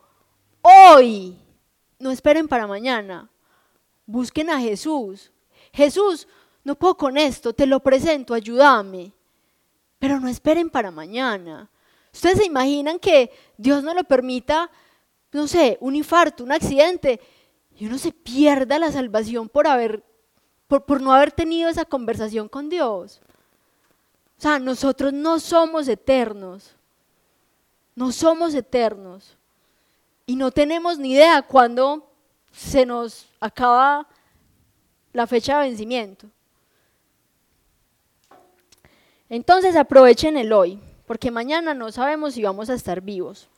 [0.60, 1.36] hoy.
[1.98, 3.28] No esperen para mañana.
[4.06, 5.32] Busquen a Jesús.
[5.72, 6.28] Jesús,
[6.62, 9.12] no puedo con esto, te lo presento, ayúdame.
[9.98, 11.70] Pero no esperen para mañana.
[12.12, 14.70] Ustedes se imaginan que Dios no lo permita,
[15.32, 17.20] no sé, un infarto, un accidente,
[17.76, 20.04] y uno se pierda la salvación por, haber,
[20.68, 23.20] por, no haber tenido esa conversación con Dios.
[24.38, 26.74] O sea, nosotros no somos eternos.
[27.96, 29.36] No somos eternos.
[30.26, 32.06] Y no tenemos ni idea cuándo
[32.52, 34.06] se nos acaba
[35.12, 36.26] la fecha de vencimiento.
[39.30, 43.48] Entonces aprovechen el hoy, porque mañana no sabemos si vamos a estar vivos.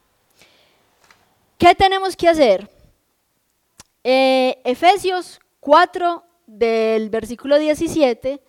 [1.58, 2.70] ¿Qué tenemos que hacer?
[4.02, 6.24] Eh, Efesios 4,
[6.58, 8.42] del versículo 17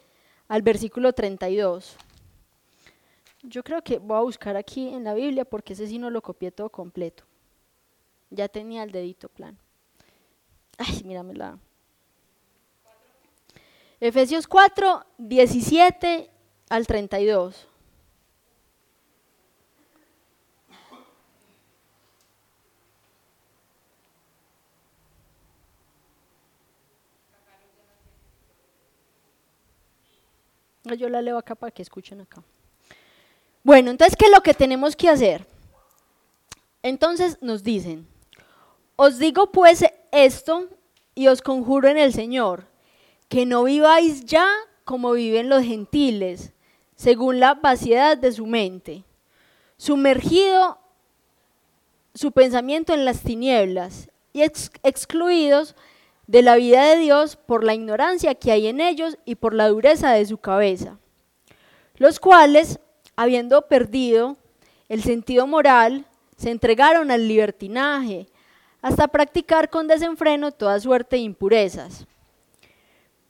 [0.47, 1.95] al versículo 32.
[3.43, 6.21] Yo creo que voy a buscar aquí en la Biblia porque ese sí no lo
[6.21, 7.23] copié todo completo.
[8.29, 9.57] Ya tenía el dedito plan.
[10.77, 11.57] Ay, míramela.
[13.99, 16.29] Efesios 4, 17
[16.69, 17.67] al 32.
[30.83, 32.43] Yo la leo acá para que escuchen acá.
[33.63, 35.45] Bueno, entonces, ¿qué es lo que tenemos que hacer?
[36.83, 38.07] Entonces nos dicen,
[38.95, 40.67] os digo pues esto
[41.13, 42.65] y os conjuro en el Señor,
[43.29, 44.47] que no viváis ya
[44.83, 46.53] como viven los gentiles,
[46.95, 49.03] según la vaciedad de su mente,
[49.77, 50.79] sumergido
[52.13, 55.75] su pensamiento en las tinieblas y excluidos
[56.31, 59.67] de la vida de Dios por la ignorancia que hay en ellos y por la
[59.67, 60.97] dureza de su cabeza,
[61.97, 62.79] los cuales,
[63.17, 64.37] habiendo perdido
[64.87, 66.05] el sentido moral,
[66.37, 68.29] se entregaron al libertinaje,
[68.81, 72.07] hasta practicar con desenfreno toda suerte de impurezas.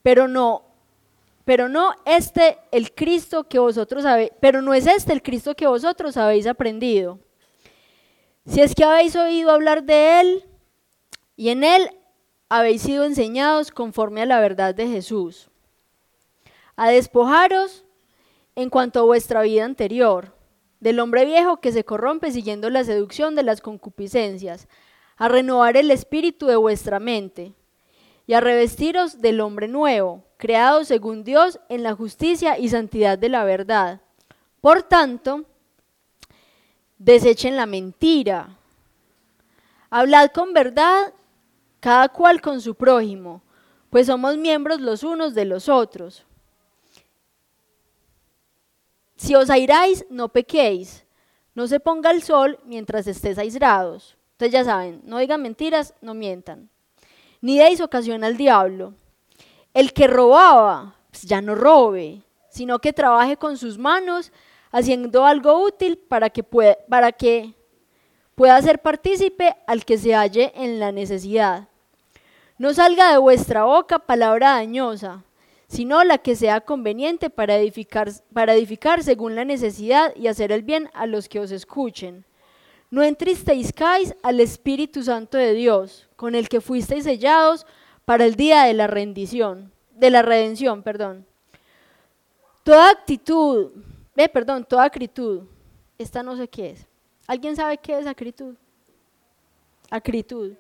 [0.04, 0.66] Pero no
[1.44, 5.66] pero no este el Cristo que vosotros habéis, pero no es este el Cristo que
[5.66, 7.18] vosotros habéis aprendido.
[8.46, 10.46] Si es que habéis oído hablar de él
[11.36, 11.90] y en él
[12.52, 15.50] habéis sido enseñados conforme a la verdad de Jesús,
[16.76, 17.86] a despojaros
[18.58, 20.36] en cuanto a vuestra vida anterior,
[20.82, 24.68] del hombre viejo que se corrompe siguiendo la seducción de las concupiscencias,
[25.16, 27.54] a renovar el espíritu de vuestra mente
[28.28, 33.30] y a revestiros del hombre nuevo creado según Dios en la justicia y santidad de
[33.30, 34.02] la verdad.
[34.60, 35.46] Por tanto,
[36.98, 38.58] desechen la mentira.
[39.90, 41.14] Hablad con verdad,
[41.82, 43.42] cada cual con su prójimo,
[43.90, 46.24] pues somos miembros los unos de los otros.
[49.18, 51.06] Si os airáis, no pequéis.
[51.54, 54.16] No se ponga el sol mientras estéis airados.
[54.34, 56.70] Entonces ya saben, no digan mentiras, no mientan.
[57.42, 58.94] Ni deis ocasión al diablo.
[59.74, 64.32] El que robaba, pues ya no robe, sino que trabaje con sus manos
[64.72, 67.54] haciendo algo útil para que pueda, para que
[68.36, 71.68] pueda ser partícipe al que se halle en la necesidad.
[72.62, 75.24] No salga de vuestra boca palabra dañosa,
[75.68, 80.62] sino la que sea conveniente para edificar, para edificar según la necesidad y hacer el
[80.62, 82.24] bien a los que os escuchen.
[82.92, 87.66] No entristezcáis al Espíritu Santo de Dios, con el que fuisteis sellados
[88.06, 91.26] para el día de la rendición, de la redención, perdón.
[92.62, 93.72] Toda actitud,
[94.32, 95.46] perdón, toda acritud,
[95.98, 96.86] esta no sé qué es.
[97.26, 98.54] ¿Alguien sabe qué es acritud?
[99.90, 100.54] Acritud.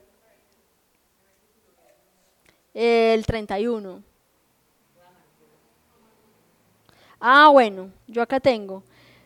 [2.74, 4.02] El 31.
[7.20, 8.84] Ah, bueno, yo acá tengo.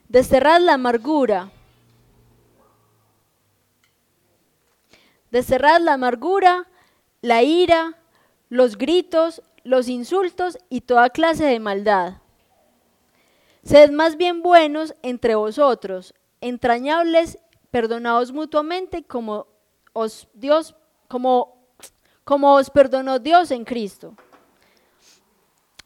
[0.09, 1.49] Desterrad la amargura.
[5.31, 6.67] Desterrad la amargura,
[7.21, 7.97] la ira,
[8.49, 12.21] los gritos, los insultos y toda clase de maldad.
[13.63, 17.39] Sed más bien buenos entre vosotros, entrañables,
[17.71, 19.47] perdonaos mutuamente como
[19.91, 20.75] os Dios,
[21.07, 21.54] como,
[22.25, 24.13] como os perdonó Dios en Cristo.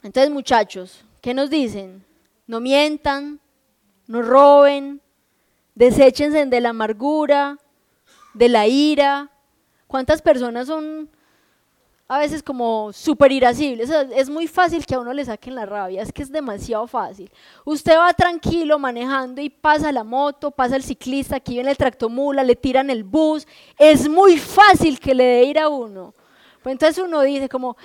[0.01, 2.03] Entonces, muchachos, ¿qué nos dicen?
[2.47, 3.39] No mientan,
[4.07, 5.01] no roben,
[5.75, 7.59] deséchense de la amargura,
[8.33, 9.29] de la ira.
[9.85, 11.09] ¿Cuántas personas son
[12.11, 13.87] a veces como súper irascibles.
[14.15, 17.31] Es muy fácil que a uno le saquen la rabia, es que es demasiado fácil.
[17.63, 22.43] Usted va tranquilo manejando y pasa la moto, pasa el ciclista, aquí viene el tractomula,
[22.43, 23.47] le tiran el bus.
[23.77, 26.15] Es muy fácil que le dé ir a uno.
[26.70, 27.76] Pues entonces uno dice como,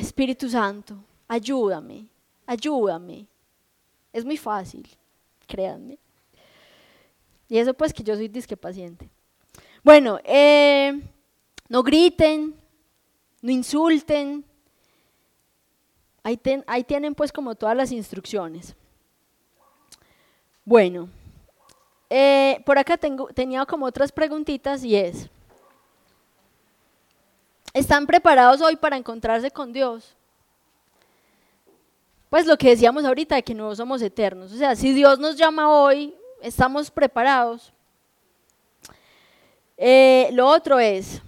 [0.00, 0.96] Espíritu Santo,
[1.28, 2.06] ayúdame,
[2.46, 3.26] ayúdame.
[4.14, 4.88] Es muy fácil,
[5.46, 5.98] créanme.
[7.50, 9.10] Y eso pues que yo soy disque paciente.
[9.84, 11.02] Bueno, eh,
[11.68, 12.54] no griten,
[13.42, 14.42] no insulten.
[16.22, 16.38] Ahí,
[16.84, 18.74] tienen pues como todas las instrucciones.
[20.64, 21.10] Bueno,
[22.08, 25.28] eh, por acá tengo, tenía como otras preguntitas y es,
[27.72, 30.16] ¿están preparados hoy para encontrarse con Dios?
[32.28, 34.52] Pues lo que decíamos ahorita de que no somos eternos.
[34.52, 37.72] O sea, si Dios nos llama hoy, estamos preparados.
[39.76, 41.22] Eh, lo otro es,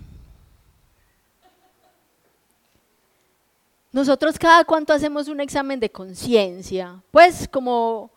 [3.93, 8.11] Nosotros cada cuánto hacemos un examen de conciencia, pues como,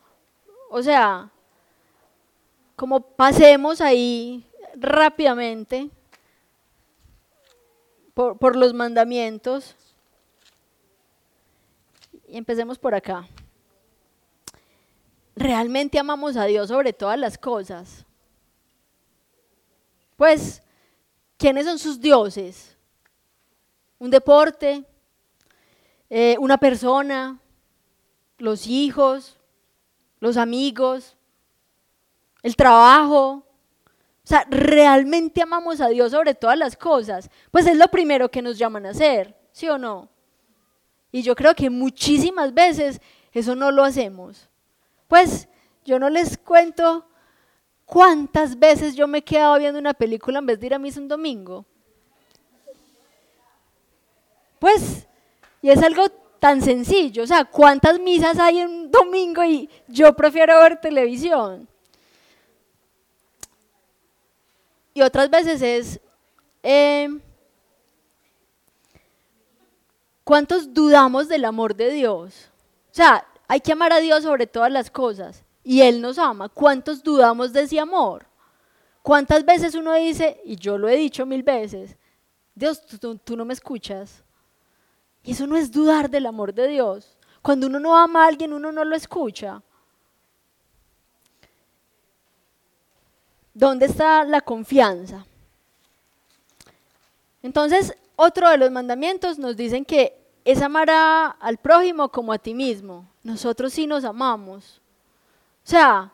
[0.70, 1.30] o sea,
[2.74, 4.42] como pasemos ahí
[4.74, 5.90] rápidamente
[8.16, 9.76] por, los mandamientos
[12.26, 13.28] y empecemos por acá.
[15.34, 18.06] ¿Realmente amamos a Dios sobre todas las cosas?
[20.16, 20.62] Pues,
[21.36, 22.74] ¿quiénes son sus dioses?
[23.98, 24.82] ¿Un deporte?
[26.08, 27.38] Eh, una persona,
[28.38, 29.36] los hijos,
[30.20, 31.18] los amigos,
[32.42, 33.45] el trabajo.
[34.26, 37.30] O sea, realmente amamos a Dios sobre todas las cosas.
[37.52, 40.08] Pues es lo primero que nos llaman a hacer, ¿sí o no?
[41.12, 43.00] Y yo creo que muchísimas veces
[43.30, 44.50] eso no lo hacemos.
[45.06, 45.46] Pues
[45.84, 47.06] yo no les cuento
[47.84, 50.98] cuántas veces yo me he quedado viendo una película en vez de ir a misa
[50.98, 51.64] un domingo.
[54.58, 55.06] Pues
[55.62, 56.08] y es algo
[56.40, 61.68] tan sencillo, o sea, ¿cuántas misas hay en un domingo y yo prefiero ver televisión?
[64.96, 66.00] Y otras veces es,
[66.62, 67.20] em,
[70.24, 72.48] ¿cuántos dudamos del amor de Dios?
[72.90, 76.48] O sea, hay que amar a Dios sobre todas las cosas y Él nos ama.
[76.48, 78.24] ¿Cuántos dudamos de ese amor?
[79.02, 81.94] ¿Cuántas veces uno dice, y yo lo he dicho mil veces,
[82.54, 82.80] Dios,
[83.22, 84.24] tú no me escuchas?
[85.22, 87.18] Y eso no es dudar del amor de Dios.
[87.42, 89.62] Cuando uno no ama a alguien, uno no lo escucha.
[93.56, 95.24] ¿Dónde está la confianza?
[97.42, 100.12] Entonces, otro de los mandamientos nos dicen que
[100.44, 103.08] es amar al prójimo como a ti mismo.
[103.22, 104.82] Nosotros sí nos amamos.
[105.64, 106.12] O sea,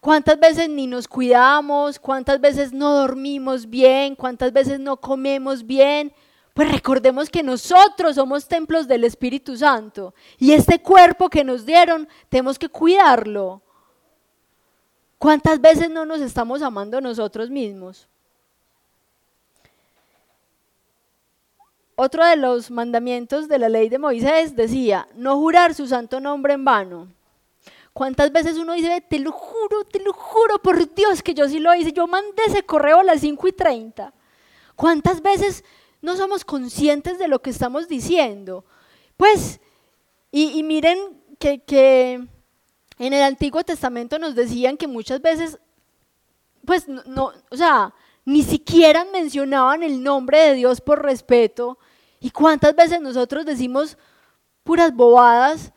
[0.00, 1.98] ¿cuántas veces ni nos cuidamos?
[1.98, 4.14] ¿Cuántas veces no dormimos bien?
[4.14, 6.12] ¿Cuántas veces no comemos bien?
[6.54, 12.08] Pues recordemos que nosotros somos templos del Espíritu Santo y este cuerpo que nos dieron
[12.28, 13.62] tenemos que cuidarlo.
[15.20, 18.08] ¿Cuántas veces no nos estamos amando nosotros mismos?
[21.94, 26.54] Otro de los mandamientos de la ley de Moisés decía, no jurar su santo nombre
[26.54, 27.06] en vano.
[27.92, 31.60] ¿Cuántas veces uno dice, te lo juro, te lo juro por Dios que yo sí
[31.60, 31.92] lo hice?
[31.92, 34.12] Yo mandé ese correo a las 5 y 30.
[34.74, 35.62] ¿Cuántas veces
[36.02, 38.64] no somos conscientes de lo que estamos diciendo.
[39.16, 39.60] Pues,
[40.32, 40.98] y, miren
[41.38, 42.26] que,
[43.00, 45.58] en el Antiguo Testamento nos decían que muchas veces,
[46.66, 47.94] pues, no, o sea,
[48.26, 51.78] ni siquiera mencionaban el nombre de Dios por respeto.
[52.20, 53.96] ¿Y cuántas veces nosotros decimos
[54.64, 55.72] puras bobadas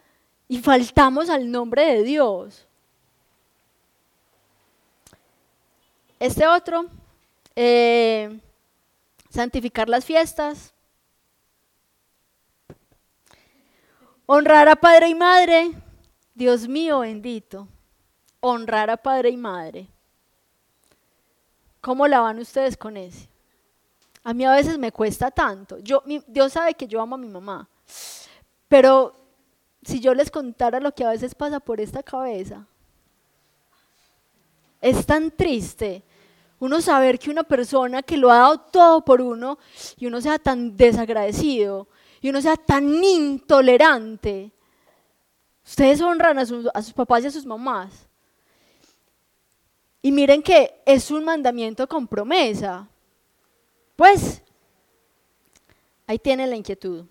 [0.50, 2.68] y faltamos al nombre de Dios?
[6.20, 6.88] Este otro,
[7.56, 8.38] eh,
[9.30, 10.74] santificar las fiestas,
[14.26, 15.72] honrar a padre y madre,
[16.34, 17.68] Dios mío bendito,
[18.40, 19.88] honrar a padre y madre.
[21.82, 23.28] ¿Cómo la van ustedes con ese?
[24.24, 25.80] A mí a veces me cuesta tanto.
[25.80, 27.68] Yo, Dios sabe que yo amo a mi mamá,
[28.68, 29.16] pero
[29.84, 32.66] si yo les contara lo que a veces pasa por esta cabeza,
[34.82, 36.04] es tan triste
[36.60, 39.58] uno saber que una persona que lo ha dado todo por uno
[39.98, 41.90] y uno sea tan desagradecido
[42.22, 44.52] y uno sea tan intolerante.
[45.66, 48.08] Ustedes honran a, sus, a sus papás y a sus mamás.
[50.02, 52.88] Y miren que es un mandamiento con promesa.
[53.96, 54.42] Pues
[56.06, 57.06] ahí tiene la inquietud.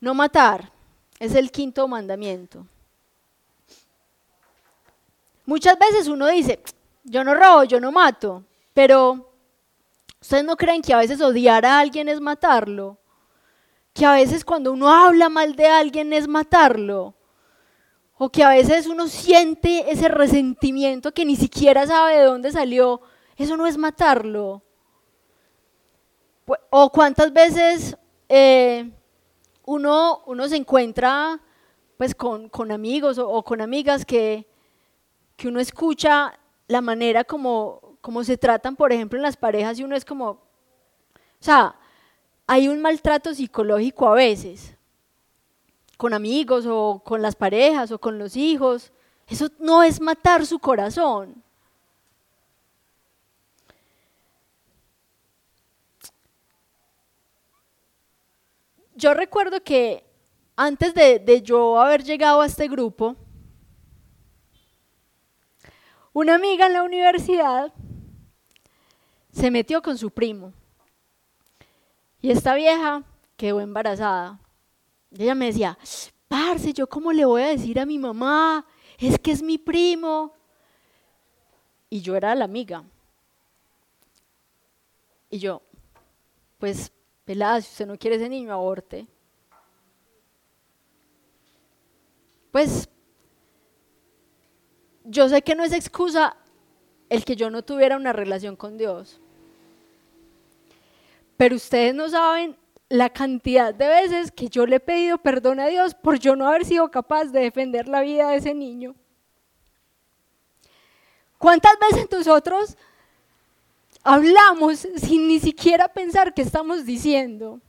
[0.00, 0.72] No matar
[1.18, 2.66] es el quinto mandamiento.
[5.46, 6.60] Muchas veces uno dice,
[7.04, 9.32] yo no robo, yo no mato, pero
[10.20, 12.98] ¿ustedes no creen que a veces odiar a alguien es matarlo?
[13.94, 17.14] Que a veces cuando uno habla mal de alguien es matarlo.
[18.18, 23.00] O que a veces uno siente ese resentimiento que ni siquiera sabe de dónde salió.
[23.36, 24.62] Eso no es matarlo.
[26.70, 27.96] O cuántas veces
[28.28, 28.90] eh,
[29.64, 31.40] uno, uno se encuentra
[31.98, 34.46] pues con, amigos o, con amigas que,
[35.36, 36.38] que uno escucha
[36.68, 40.30] la manera como, como se tratan, por ejemplo, en las parejas y uno es como,
[40.30, 40.40] o
[41.40, 41.74] sea,
[42.46, 44.76] hay un maltrato psicológico a veces,
[45.98, 48.90] con amigos o con las parejas o con los hijos.
[49.26, 51.44] Eso no es matar su corazón.
[58.98, 60.04] yo recuerdo que
[60.56, 63.14] antes de, yo haber llegado a este grupo,
[66.12, 67.72] una amiga en la universidad
[69.32, 70.52] se metió con su primo.
[72.20, 73.04] Y esta vieja
[73.36, 74.40] quedó embarazada.
[75.10, 75.78] Y ella me decía,
[76.28, 78.66] parce, ¿yo cómo le voy a decir a mi mamá?
[78.98, 80.32] Es que es mi primo.
[81.90, 82.84] Y yo era la amiga.
[85.30, 85.62] Y yo,
[86.58, 86.92] pues
[87.24, 89.06] pelada, si usted no quiere ese niño, aborte.
[92.50, 92.88] Pues
[95.04, 96.36] yo sé que no es excusa
[97.08, 99.20] el que yo no tuviera una relación con Dios.
[101.36, 102.56] Pero ustedes no saben
[102.88, 106.48] la cantidad de veces que yo le he pedido perdón a Dios por yo no
[106.48, 108.94] haber sido capaz de defender la vida de ese niño.
[111.38, 112.76] ¿Cuántas veces nosotros
[114.08, 117.60] hablamos sin ni siquiera pensar qué estamos diciendo.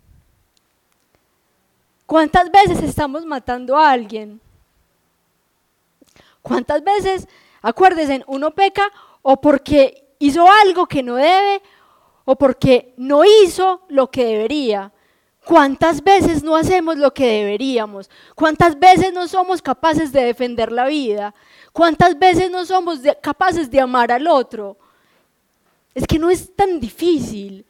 [2.06, 4.40] ¿Cuántas veces estamos matando a alguien?
[6.42, 7.28] ¿Cuántas veces,
[7.62, 8.90] acuérdense, uno peca
[9.22, 11.62] o porque hizo algo que no debe
[12.26, 14.94] o porque no hizo lo que debería?
[15.50, 18.08] ¿Cuántas veces no hacemos lo que deberíamos?
[18.36, 21.34] ¿Cuántas veces no somos capaces de defender la vida?
[21.74, 24.78] ¿Cuántas veces no somos capaces de amar al otro?
[25.96, 27.66] Es que no es tan difícil.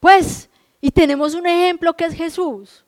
[0.00, 0.50] Pues,
[0.80, 2.84] y tenemos un ejemplo que es Jesús.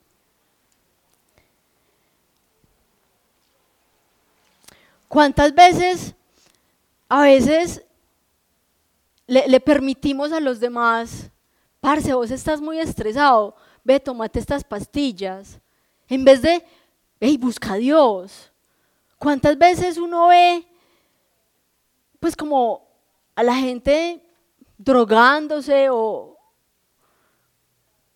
[5.06, 6.12] ¿Cuántas veces,
[7.08, 7.84] a veces,
[9.28, 11.30] le, permitimos a los demás,
[11.80, 13.54] parce, vos estás muy estresado,
[13.84, 15.60] ve, tomate estas pastillas,
[16.08, 16.64] en vez de,
[17.20, 18.50] hey, busca a Dios.
[19.18, 20.66] ¿Cuántas veces uno ve,
[22.18, 22.88] pues como
[23.34, 24.22] a la gente
[24.76, 26.36] drogándose o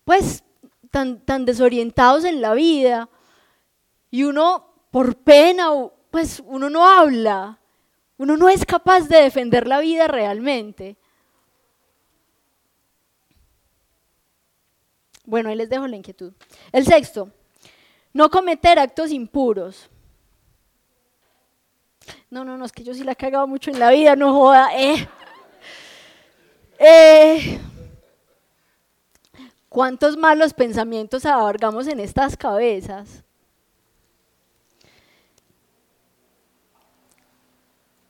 [0.03, 0.43] pues
[0.89, 3.09] tan, tan desorientados en la vida
[4.09, 5.69] y uno por pena,
[6.09, 7.59] pues uno no habla,
[8.17, 10.97] uno no es capaz de defender la vida realmente.
[15.29, 16.33] Bueno, ahí les dejo la inquietud.
[16.71, 17.29] El sexto,
[18.13, 19.87] no cometer actos impuros.
[22.31, 24.33] No, no, no, es que yo sí la he cagado mucho en la vida, no
[24.33, 24.69] joda.
[24.75, 25.07] Eh.
[26.79, 27.59] Eh,
[29.67, 33.23] ¿Cuántos malos pensamientos abargamos en estas cabezas?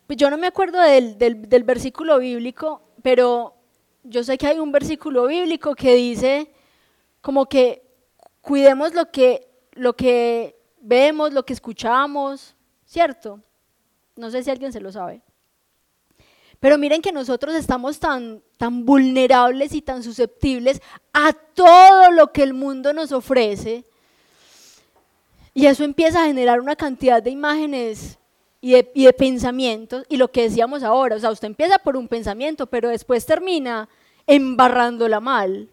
[0.08, 3.56] Pues yo no me acuerdo del, del, versículo bíblico, pero
[4.04, 6.50] yo sé que hay un versículo bíblico que dice
[7.22, 7.84] como que
[8.42, 12.56] cuidemos lo que, lo que vemos, lo que escuchamos,
[12.86, 13.42] ¿cierto?
[14.16, 15.22] No sé si alguien se lo sabe.
[16.60, 20.82] Pero miren que nosotros estamos tan, tan vulnerables y tan susceptibles
[21.14, 23.86] a todo lo que el mundo nos ofrece.
[25.54, 28.18] Y eso empieza a generar una cantidad de imágenes
[28.60, 30.06] y de, y de, pensamientos.
[30.10, 33.88] Y lo que decíamos ahora, o sea, usted empieza por un pensamiento, pero después termina
[34.28, 35.70] embarrándola mal.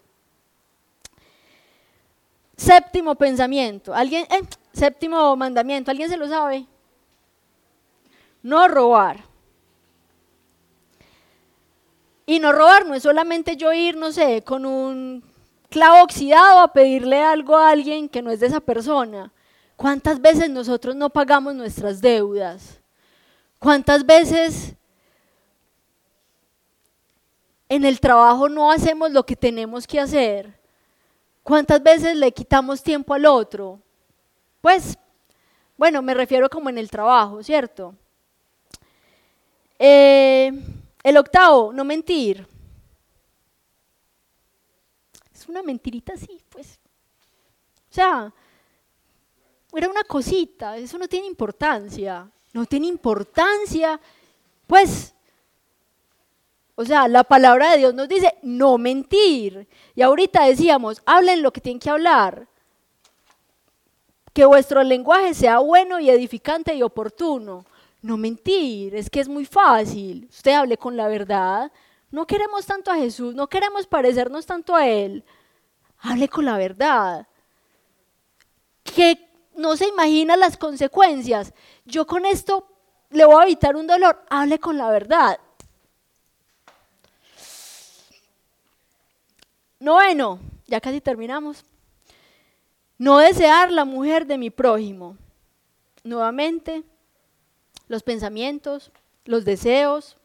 [2.57, 3.93] Séptimo pensamiento.
[3.93, 4.41] ¿Alguien, eh,
[4.73, 6.65] séptimo mandamiento, ¿alguien se lo sabe?
[8.41, 9.23] No robar.
[12.25, 15.23] Y no robar no es solamente yo ir, no sé, con un
[15.69, 19.31] clavo oxidado a pedirle algo a alguien que no es de esa persona.
[19.75, 22.81] ¿Cuántas veces nosotros no pagamos nuestras deudas?
[23.59, 24.73] ¿Cuántas veces
[27.69, 30.57] en el trabajo no hacemos lo que tenemos que hacer?
[31.47, 33.81] ¿Cuántas veces le quitamos tiempo al otro?
[34.59, 34.97] Pues,
[35.77, 37.95] bueno, me refiero como en el trabajo, ¿cierto?
[39.79, 40.51] Eh,
[41.01, 42.45] el octavo, no mentir.
[45.33, 46.77] Es una mentirita así, pues.
[47.91, 48.33] O sea,
[49.71, 53.97] era una cosita, eso no tiene importancia, no tiene importancia,
[54.67, 55.15] pues,
[56.79, 59.67] o sea, la palabra de Dios nos dice no mentir.
[59.95, 62.47] Y ahorita decíamos, hablen lo que tienen que hablar,
[64.31, 67.65] que vuestro lenguaje sea bueno y edificante y oportuno.
[68.03, 70.27] No mentir, es que es muy fácil.
[70.29, 71.71] Usted hable con la verdad.
[72.11, 75.25] No queremos tanto a Jesús, no queremos parecernos tanto a Él.
[75.97, 77.27] Hable con la verdad.
[78.83, 81.55] Que no se imagina las consecuencias.
[81.85, 82.67] Yo con esto
[83.09, 84.23] le voy a evitar un dolor.
[84.29, 85.39] Hable con la verdad.
[89.79, 91.63] Noveno, ya casi terminamos.
[92.97, 95.17] No desear la mujer de mi prójimo.
[96.03, 96.83] Nuevamente,
[97.87, 98.91] los pensamientos,
[99.25, 100.17] los deseos.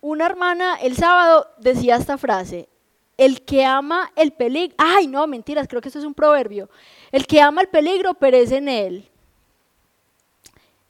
[0.00, 2.68] Una hermana el sábado decía esta frase,
[3.18, 6.70] el que ama el peligro, ay no, mentiras, creo que esto es un proverbio,
[7.12, 9.08] el que ama el peligro perece en él.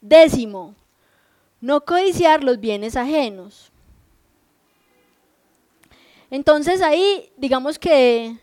[0.00, 0.76] Décimo,
[1.60, 3.72] no codiciar los bienes ajenos.
[6.30, 8.36] Entonces ahí, digamos que,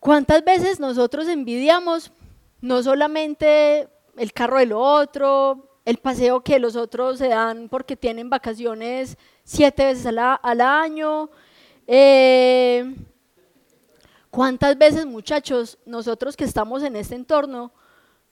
[0.00, 2.10] ¿cuántas veces nosotros envidiamos
[2.60, 8.28] no solamente el carro del otro, el paseo que los otros se dan porque tienen
[8.28, 11.30] vacaciones siete veces al, año?
[11.86, 12.96] Eh,
[14.28, 17.72] ¿Cuántas veces, muchachos, nosotros que estamos en este entorno,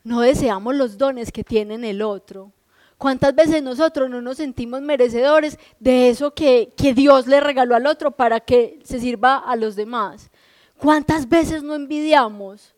[0.02, 2.52] no deseamos los dones que tienen el otro?
[2.98, 7.86] ¿Cuántas veces nosotros no nos sentimos merecedores de eso que, que, Dios le regaló al
[7.86, 10.30] otro para que se sirva a los demás?
[10.78, 12.74] ¿Cuántas veces no envidiamos?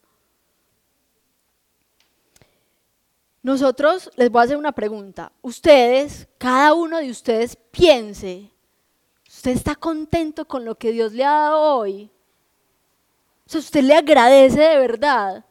[3.42, 5.32] Nosotros les voy a hacer una pregunta.
[5.40, 8.50] Ustedes, cada uno de ustedes piense,
[9.28, 12.10] ¿usted está contento con lo que Dios le ha dado hoy?
[13.46, 15.44] O sea, usted le agradece de verdad.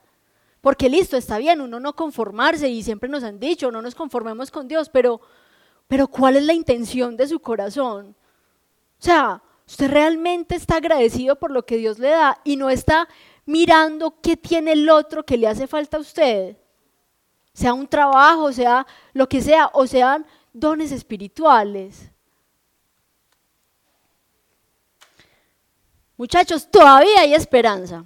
[0.68, 4.52] Porque listo, está bien, uno no conformarse y siempre nos han dicho, no nos conformemos
[4.52, 5.22] con Dios, pero,
[5.88, 8.14] pero ¿cuál es la intención de su corazón?
[9.00, 13.08] O sea, usted realmente está agradecido por lo que Dios le da y no está
[13.46, 16.58] mirando qué tiene el otro que le hace falta a usted.
[17.54, 22.12] Sea un trabajo, sea lo que sea, o sean dones espirituales.
[26.18, 28.04] Muchachos, todavía hay esperanza.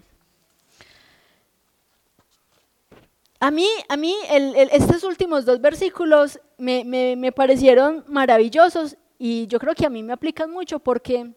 [3.44, 9.74] A mí, a mí estos últimos dos versículos me, me, parecieron maravillosos y yo creo
[9.74, 11.34] que a mí me aplican mucho porque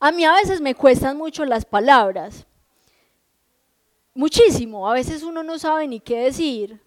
[0.00, 2.46] a mí a veces me cuestan mucho las palabras.
[4.14, 4.88] Muchísimo.
[4.88, 6.80] A veces uno no sabe ni qué decir.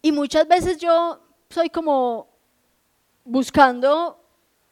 [0.00, 2.26] Y muchas veces yo soy como
[3.22, 4.18] buscando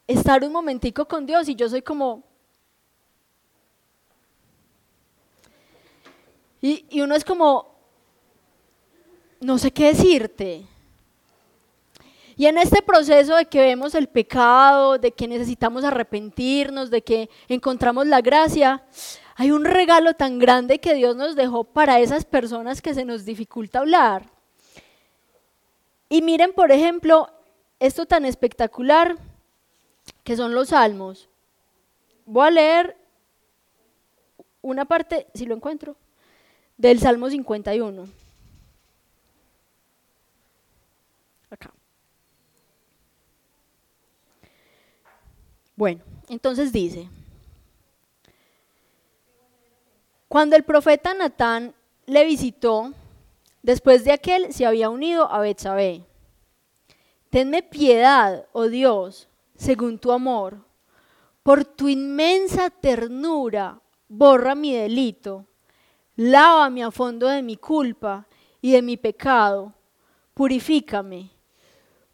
[0.07, 2.23] estar un momentico con Dios y yo soy como...
[6.61, 7.68] Y, y uno es como,
[9.39, 10.65] no sé qué decirte.
[12.35, 17.29] Y en este proceso de que vemos el pecado, de que necesitamos arrepentirnos, de que
[17.49, 18.81] encontramos la gracia,
[19.35, 23.25] hay un regalo tan grande que Dios nos dejó para esas personas que se nos
[23.25, 24.23] dificulta hablar.
[26.07, 27.29] Y miren, por ejemplo,
[27.79, 29.17] esto tan espectacular
[30.23, 31.29] que son los salmos.
[32.25, 32.97] Voy a leer
[34.61, 35.95] una parte, si lo encuentro,
[36.77, 38.18] del Salmo 51.
[45.79, 47.07] Bueno, entonces dice,
[50.27, 51.73] cuando el profeta Natán
[52.05, 52.91] le visitó,
[53.63, 56.03] después de aquel se había unido a Betsabé.
[57.29, 60.65] Tenme piedad, oh Dios, según tu amor.
[61.43, 65.45] Por tu inmensa ternura, borra mi delito.
[66.17, 68.27] Lávame a fondo de mi culpa
[68.59, 69.73] y de mi pecado.
[70.33, 71.31] Purifícame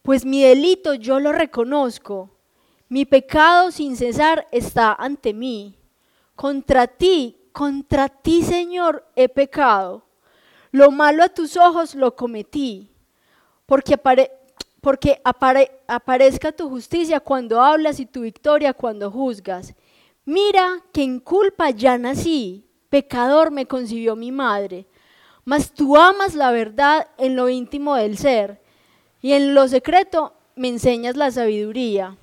[0.05, 2.29] pues mi delito yo lo reconozco,
[2.87, 5.77] mi pecado sin cesar está ante mí.
[6.35, 10.03] Contra ti, contra ti, Señor, he pecado.
[10.71, 12.91] Lo malo a tus ojos lo cometí,
[13.65, 13.97] porque,
[14.81, 19.73] porque aparezca tu justicia cuando hablas y tu victoria cuando juzgas.
[20.25, 24.85] Mira que en culpa ya nací, pecador me concibió mi madre,
[25.45, 28.61] mas tú amas la verdad en lo íntimo del ser
[29.21, 32.17] y en lo secreto me enseñas la sabiduría.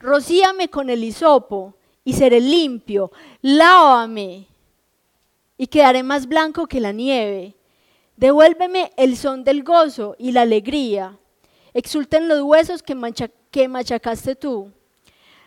[0.00, 1.74] Rocíame con el hisopo
[2.04, 3.12] y seré limpio.
[3.42, 4.46] Lávame
[5.58, 7.54] y quedaré más blanco que la nieve.
[8.16, 11.18] Devuélveme el son del gozo y la alegría.
[11.74, 14.72] Exulten los huesos que, machacaste tú.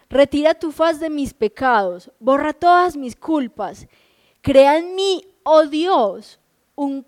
[0.08, 3.88] Retira tu faz de mis pecados, borra todas mis culpas.
[4.42, 6.40] Crea en mí, oh Dios,
[6.76, 7.04] un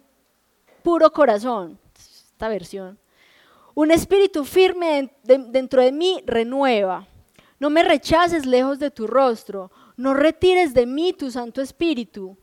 [0.82, 1.78] puro corazón.
[1.96, 2.98] Esta versión.
[3.76, 7.08] Un espíritu firme dentro de mí renueva.
[7.60, 9.72] No me rechaces lejos de tu rostro.
[9.98, 12.38] No retires de mí tu Santo Espíritu.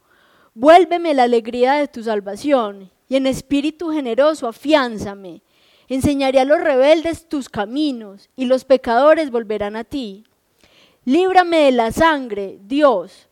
[0.55, 5.43] Vuélveme la alegría de tu salvación y en espíritu generoso afiánzame.
[5.89, 10.25] Enseñaré a los rebeldes tus caminos y los pecadores volverán a ti.
[11.05, 13.29] Líbrame de la sangre, Dios,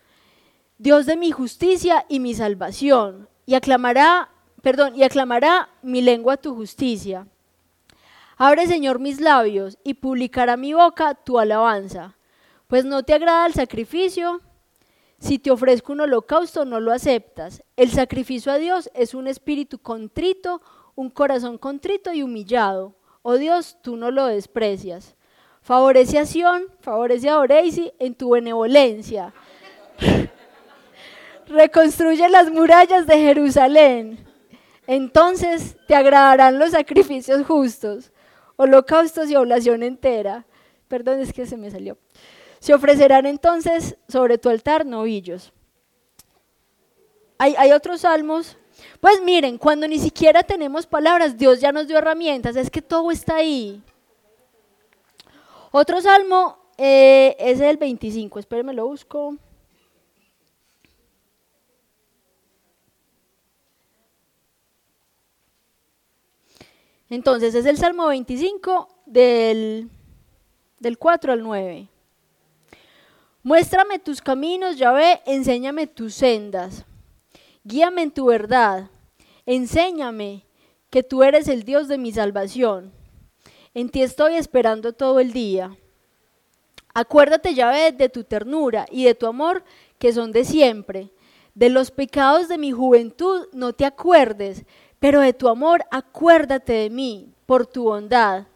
[0.76, 6.54] Dios de mi justicia y mi salvación, y aclamará, perdón, y aclamará mi lengua tu
[6.54, 7.26] justicia.
[8.42, 12.16] Abre, Señor, mis labios y publicará mi boca tu alabanza.
[12.68, 14.40] Pues no te agrada el sacrificio,
[15.18, 17.62] si te ofrezco un holocausto no lo aceptas.
[17.76, 20.62] El sacrificio a Dios es un espíritu contrito,
[20.94, 22.94] un corazón contrito y humillado.
[23.20, 25.16] Oh Dios, tú no lo desprecias.
[25.60, 29.34] Favorece a Sion, favorece a Oreisi en tu benevolencia.
[31.46, 34.26] Reconstruye las murallas de Jerusalén.
[34.86, 38.10] Entonces te agradarán los sacrificios justos,
[38.60, 40.44] holocaustos y oblación entera.
[40.86, 41.96] Perdón, es que se me salió.
[42.58, 45.50] Se ofrecerán entonces sobre tu altar novillos.
[47.38, 48.58] Hay, hay otros salmos.
[49.00, 53.10] Pues miren, cuando ni siquiera tenemos palabras, Dios ya nos dio herramientas, es que todo
[53.10, 53.82] está ahí.
[55.70, 59.36] Otro salmo eh, es el 25, espérenme, lo busco.
[67.10, 69.90] Entonces es el Salmo 25 del,
[70.78, 71.88] del 4 al 9.
[73.42, 76.84] Muéstrame tus caminos, Yahvé, enséñame tus sendas.
[77.64, 78.90] Guíame en tu verdad.
[79.44, 80.46] Enséñame
[80.88, 82.92] que tú eres el Dios de mi salvación.
[83.74, 85.76] En ti estoy esperando todo el día.
[86.94, 89.64] Acuérdate, Yahvé, de tu ternura y de tu amor
[89.98, 91.10] que son de siempre.
[91.54, 94.64] De los pecados de mi juventud no te acuerdes,
[95.00, 98.46] pero de tu amor acuérdate de mí por tu bondad.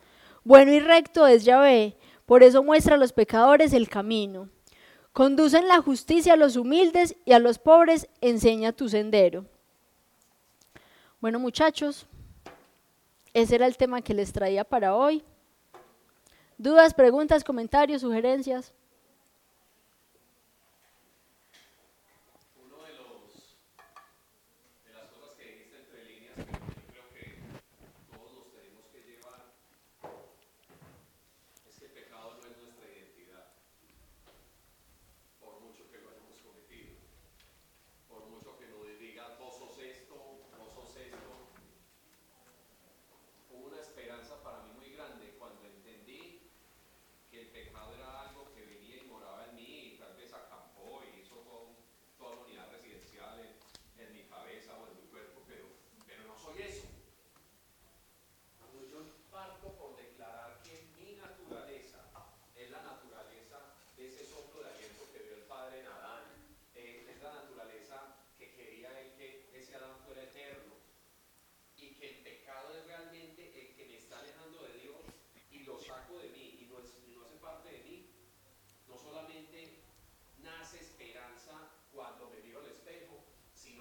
[0.45, 4.49] Bueno y recto es Yahvé, por eso muestra a los pecadores el camino.
[5.13, 9.47] Conduce en la justicia a los humildes y a los pobres enseña tu sendero.
[11.21, 12.07] Bueno muchachos,
[13.33, 15.25] ese era el tema que les traía para hoy.
[16.59, 18.75] ¿Dudas, preguntas, comentarios, sugerencias?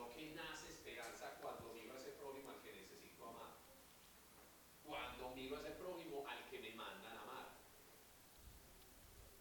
[0.03, 3.55] sino que nace esperanza cuando miro a ese prójimo al que necesito amar.
[4.85, 7.53] Cuando miro a ese prójimo al que me mandan amar.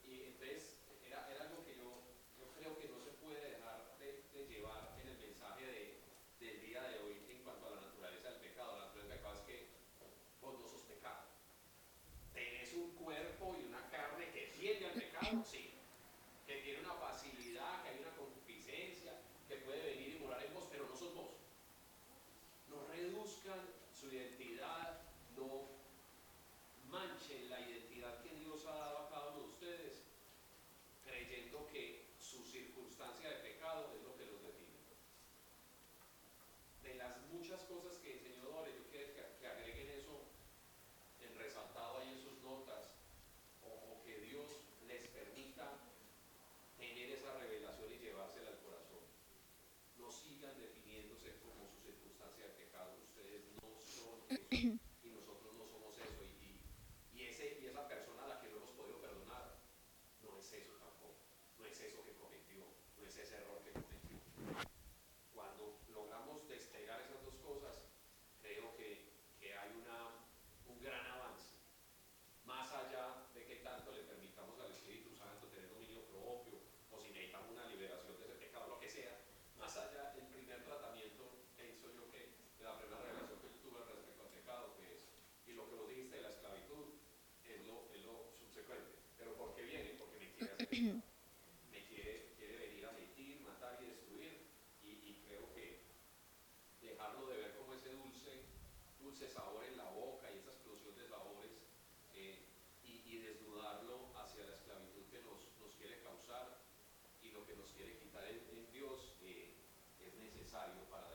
[0.06, 0.76] Y entonces
[1.06, 2.02] era, era algo que yo,
[2.58, 6.00] creo que no se puede dejar de, llevar en el mensaje de,
[6.38, 8.76] del día de hoy en cuanto a la naturaleza del pecado.
[8.76, 9.66] La naturaleza del pecado es que
[10.40, 11.24] vos no sos pecado.
[12.34, 15.44] Tenés un cuerpo y una carne que tiende al pecado,
[110.52, 111.12] para.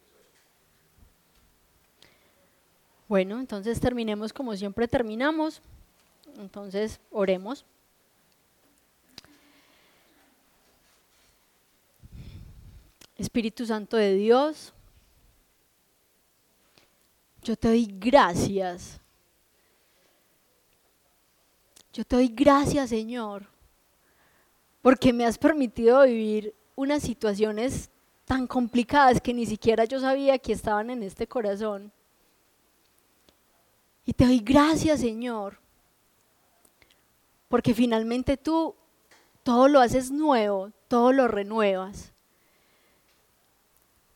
[0.00, 0.28] Eso es.
[3.08, 5.60] Bueno, entonces terminemos como siempre terminamos.
[6.38, 7.64] Entonces, oremos.
[13.22, 14.72] Espíritu Santo de Dios,
[17.42, 19.00] yo te doy gracias.
[21.92, 23.46] Yo te doy gracias, Señor,
[24.80, 27.90] porque me has permitido vivir unas situaciones
[28.24, 31.92] tan complicadas que ni siquiera yo sabía que estaban en este corazón.
[34.04, 35.60] Y te doy gracias, Señor,
[37.48, 38.74] porque finalmente tú
[39.42, 42.12] todo lo haces nuevo, todo lo renuevas.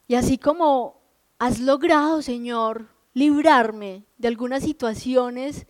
[0.09, 1.01] Y así como
[1.39, 5.67] has logrado, Señor, librarme de algunas situaciones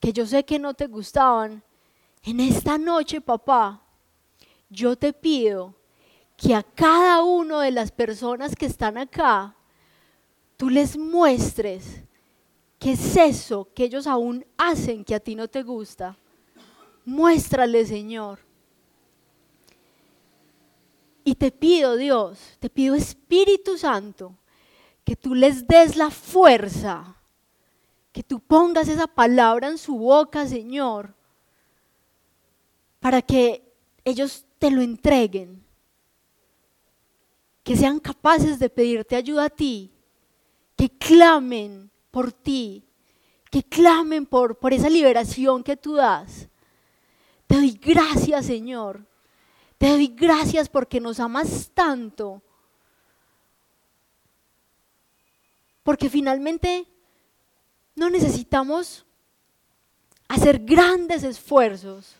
[0.00, 1.62] que yo sé que no te gustaban,
[2.22, 3.82] en esta noche, papá,
[4.70, 5.74] yo te pido
[6.36, 9.54] que a cada una de las personas que están acá,
[10.56, 12.02] tú les muestres
[12.78, 16.16] qué es eso que ellos aún hacen que a ti no te gusta.
[17.06, 18.40] Muéstrale, Señor.
[21.24, 24.34] Y te pido, Dios, te pido Espíritu Santo,
[25.02, 27.16] que tú les des la fuerza,
[28.12, 31.14] que tú pongas esa palabra en su boca, Señor,
[33.00, 33.64] para que
[34.04, 35.63] ellos te lo entreguen,
[37.64, 39.90] que sean capaces de pedirte ayuda a ti,
[40.76, 42.84] que clamen por ti,
[43.50, 46.48] que clamen por, por esa liberación que tú das.
[47.48, 49.04] Te doy gracias, Señor
[49.84, 52.40] te doy gracias porque nos amas tanto.
[55.82, 56.86] Porque finalmente
[57.94, 59.04] no necesitamos
[60.26, 62.16] hacer grandes esfuerzos,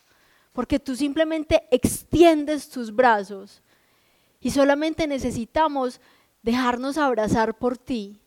[0.53, 3.63] porque tú simplemente extiendes tus brazos
[4.45, 6.03] y solamente necesitamos
[6.43, 8.21] dejarnos abrazar por ti.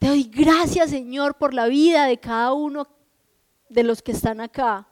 [0.00, 2.88] Te doy gracias, Señor, por la vida de cada uno
[3.68, 4.88] de los que están acá.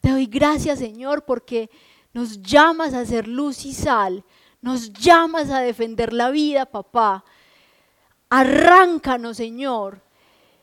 [0.00, 1.68] Te doy gracias, Señor, porque
[2.12, 4.24] nos llamas a ser luz y sal.
[4.60, 7.24] Nos llamas a defender la vida, papá.
[8.30, 10.00] Arráncanos, Señor.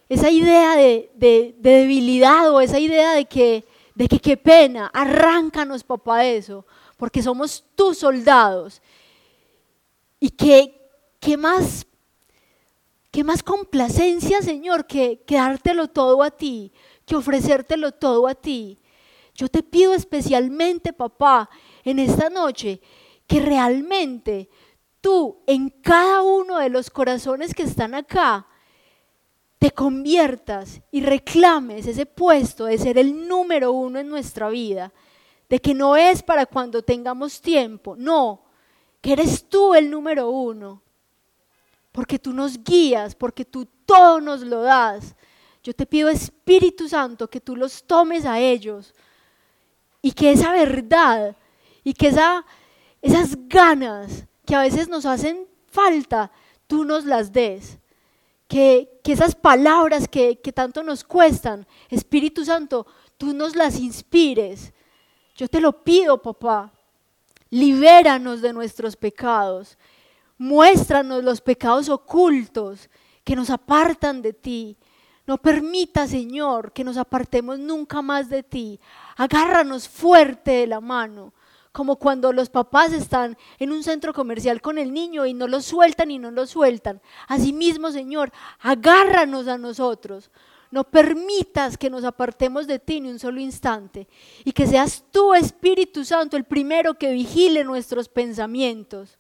[0.08, 3.66] Esa idea de, debilidad o esa idea de que,
[3.96, 4.90] de que qué pena.
[4.94, 6.66] Arráncanos, papá, eso.
[6.96, 8.82] Porque somos tus soldados.
[10.20, 11.86] Y que, más,
[13.12, 16.74] qué más complacencia, Señor, que, que dártelo todo a ti,
[17.06, 18.80] que ofrecértelo todo a ti.
[19.34, 21.50] Yo te pido especialmente, papá,
[21.84, 22.82] en esta noche,
[23.26, 24.50] que realmente
[25.02, 28.48] tú en cada uno de los corazones que están acá,
[29.60, 34.94] te conviertas y reclames ese puesto de ser el número uno en nuestra vida,
[35.50, 38.46] de que no es para cuando tengamos tiempo, no,
[39.02, 40.82] que eres tú el número uno,
[41.92, 45.16] porque tú nos guías, porque tú todo nos lo das.
[45.64, 48.94] Yo te pido Espíritu Santo que tú los tomes a ellos
[50.02, 51.36] y que esa verdad
[51.84, 52.46] y que esa,
[53.02, 56.32] esas ganas que a veces nos hacen falta,
[56.68, 57.78] tú nos las des.
[58.48, 64.74] Que, que esas palabras que, que tanto nos cuestan, Espíritu Santo, tú nos las inspires.
[65.36, 66.74] Yo te lo pido, papá.
[67.50, 69.78] Libéranos de nuestros pecados.
[70.38, 72.90] Muéstranos los pecados ocultos
[73.24, 74.78] que nos apartan de ti.
[75.28, 78.80] No permita, Señor, que nos apartemos nunca más de ti.
[79.16, 81.34] Agárranos fuerte de la mano,
[81.72, 85.62] como cuando los papás están en un centro comercial con el niño y no lo
[85.62, 87.00] sueltan y no lo sueltan.
[87.28, 90.32] Asimismo, Señor, agárranos a nosotros.
[90.72, 94.08] No permitas que nos apartemos de ti ni un solo instante
[94.44, 99.18] y que seas tú, Espíritu Santo, el primero que vigile nuestros pensamientos.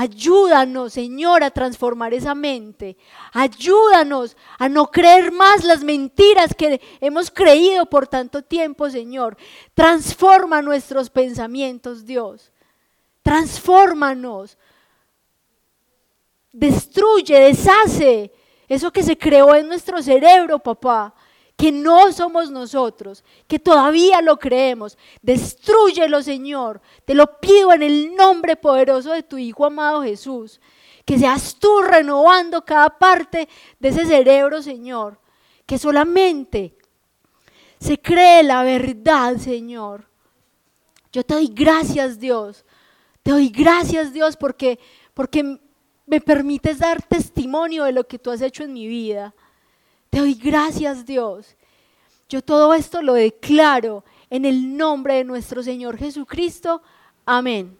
[0.00, 2.96] Ayúdanos, Señor, a transformar esa mente.
[3.32, 9.36] Ayúdanos a no creer más las mentiras que hemos creído por tanto tiempo, Señor.
[9.74, 12.52] Transforma nuestros pensamientos, Dios.
[13.22, 14.56] Transfórmanos.
[16.52, 18.32] Destruye, deshace
[18.68, 21.14] eso que se creó en nuestro cerebro, papá
[21.58, 24.96] que no somos nosotros, que todavía lo creemos.
[25.22, 26.80] Destrúyelo, Señor.
[27.04, 30.60] Te lo pido en el nombre poderoso de tu Hijo amado Jesús.
[31.04, 33.48] Que seas tú renovando cada parte
[33.80, 35.18] de ese cerebro, Señor.
[35.66, 36.76] Que solamente
[37.80, 40.08] se cree la verdad, Señor.
[41.10, 42.64] Yo te doy gracias, Dios.
[43.24, 44.78] Te doy gracias, Dios, porque,
[45.12, 45.58] porque
[46.08, 49.34] me permites dar testimonio de lo que tú has hecho en mi vida.
[50.10, 51.54] Te doy gracias, Dios.
[52.28, 56.82] Yo todo esto lo declaro en el nombre de nuestro Señor Jesucristo.
[57.24, 57.77] Amén.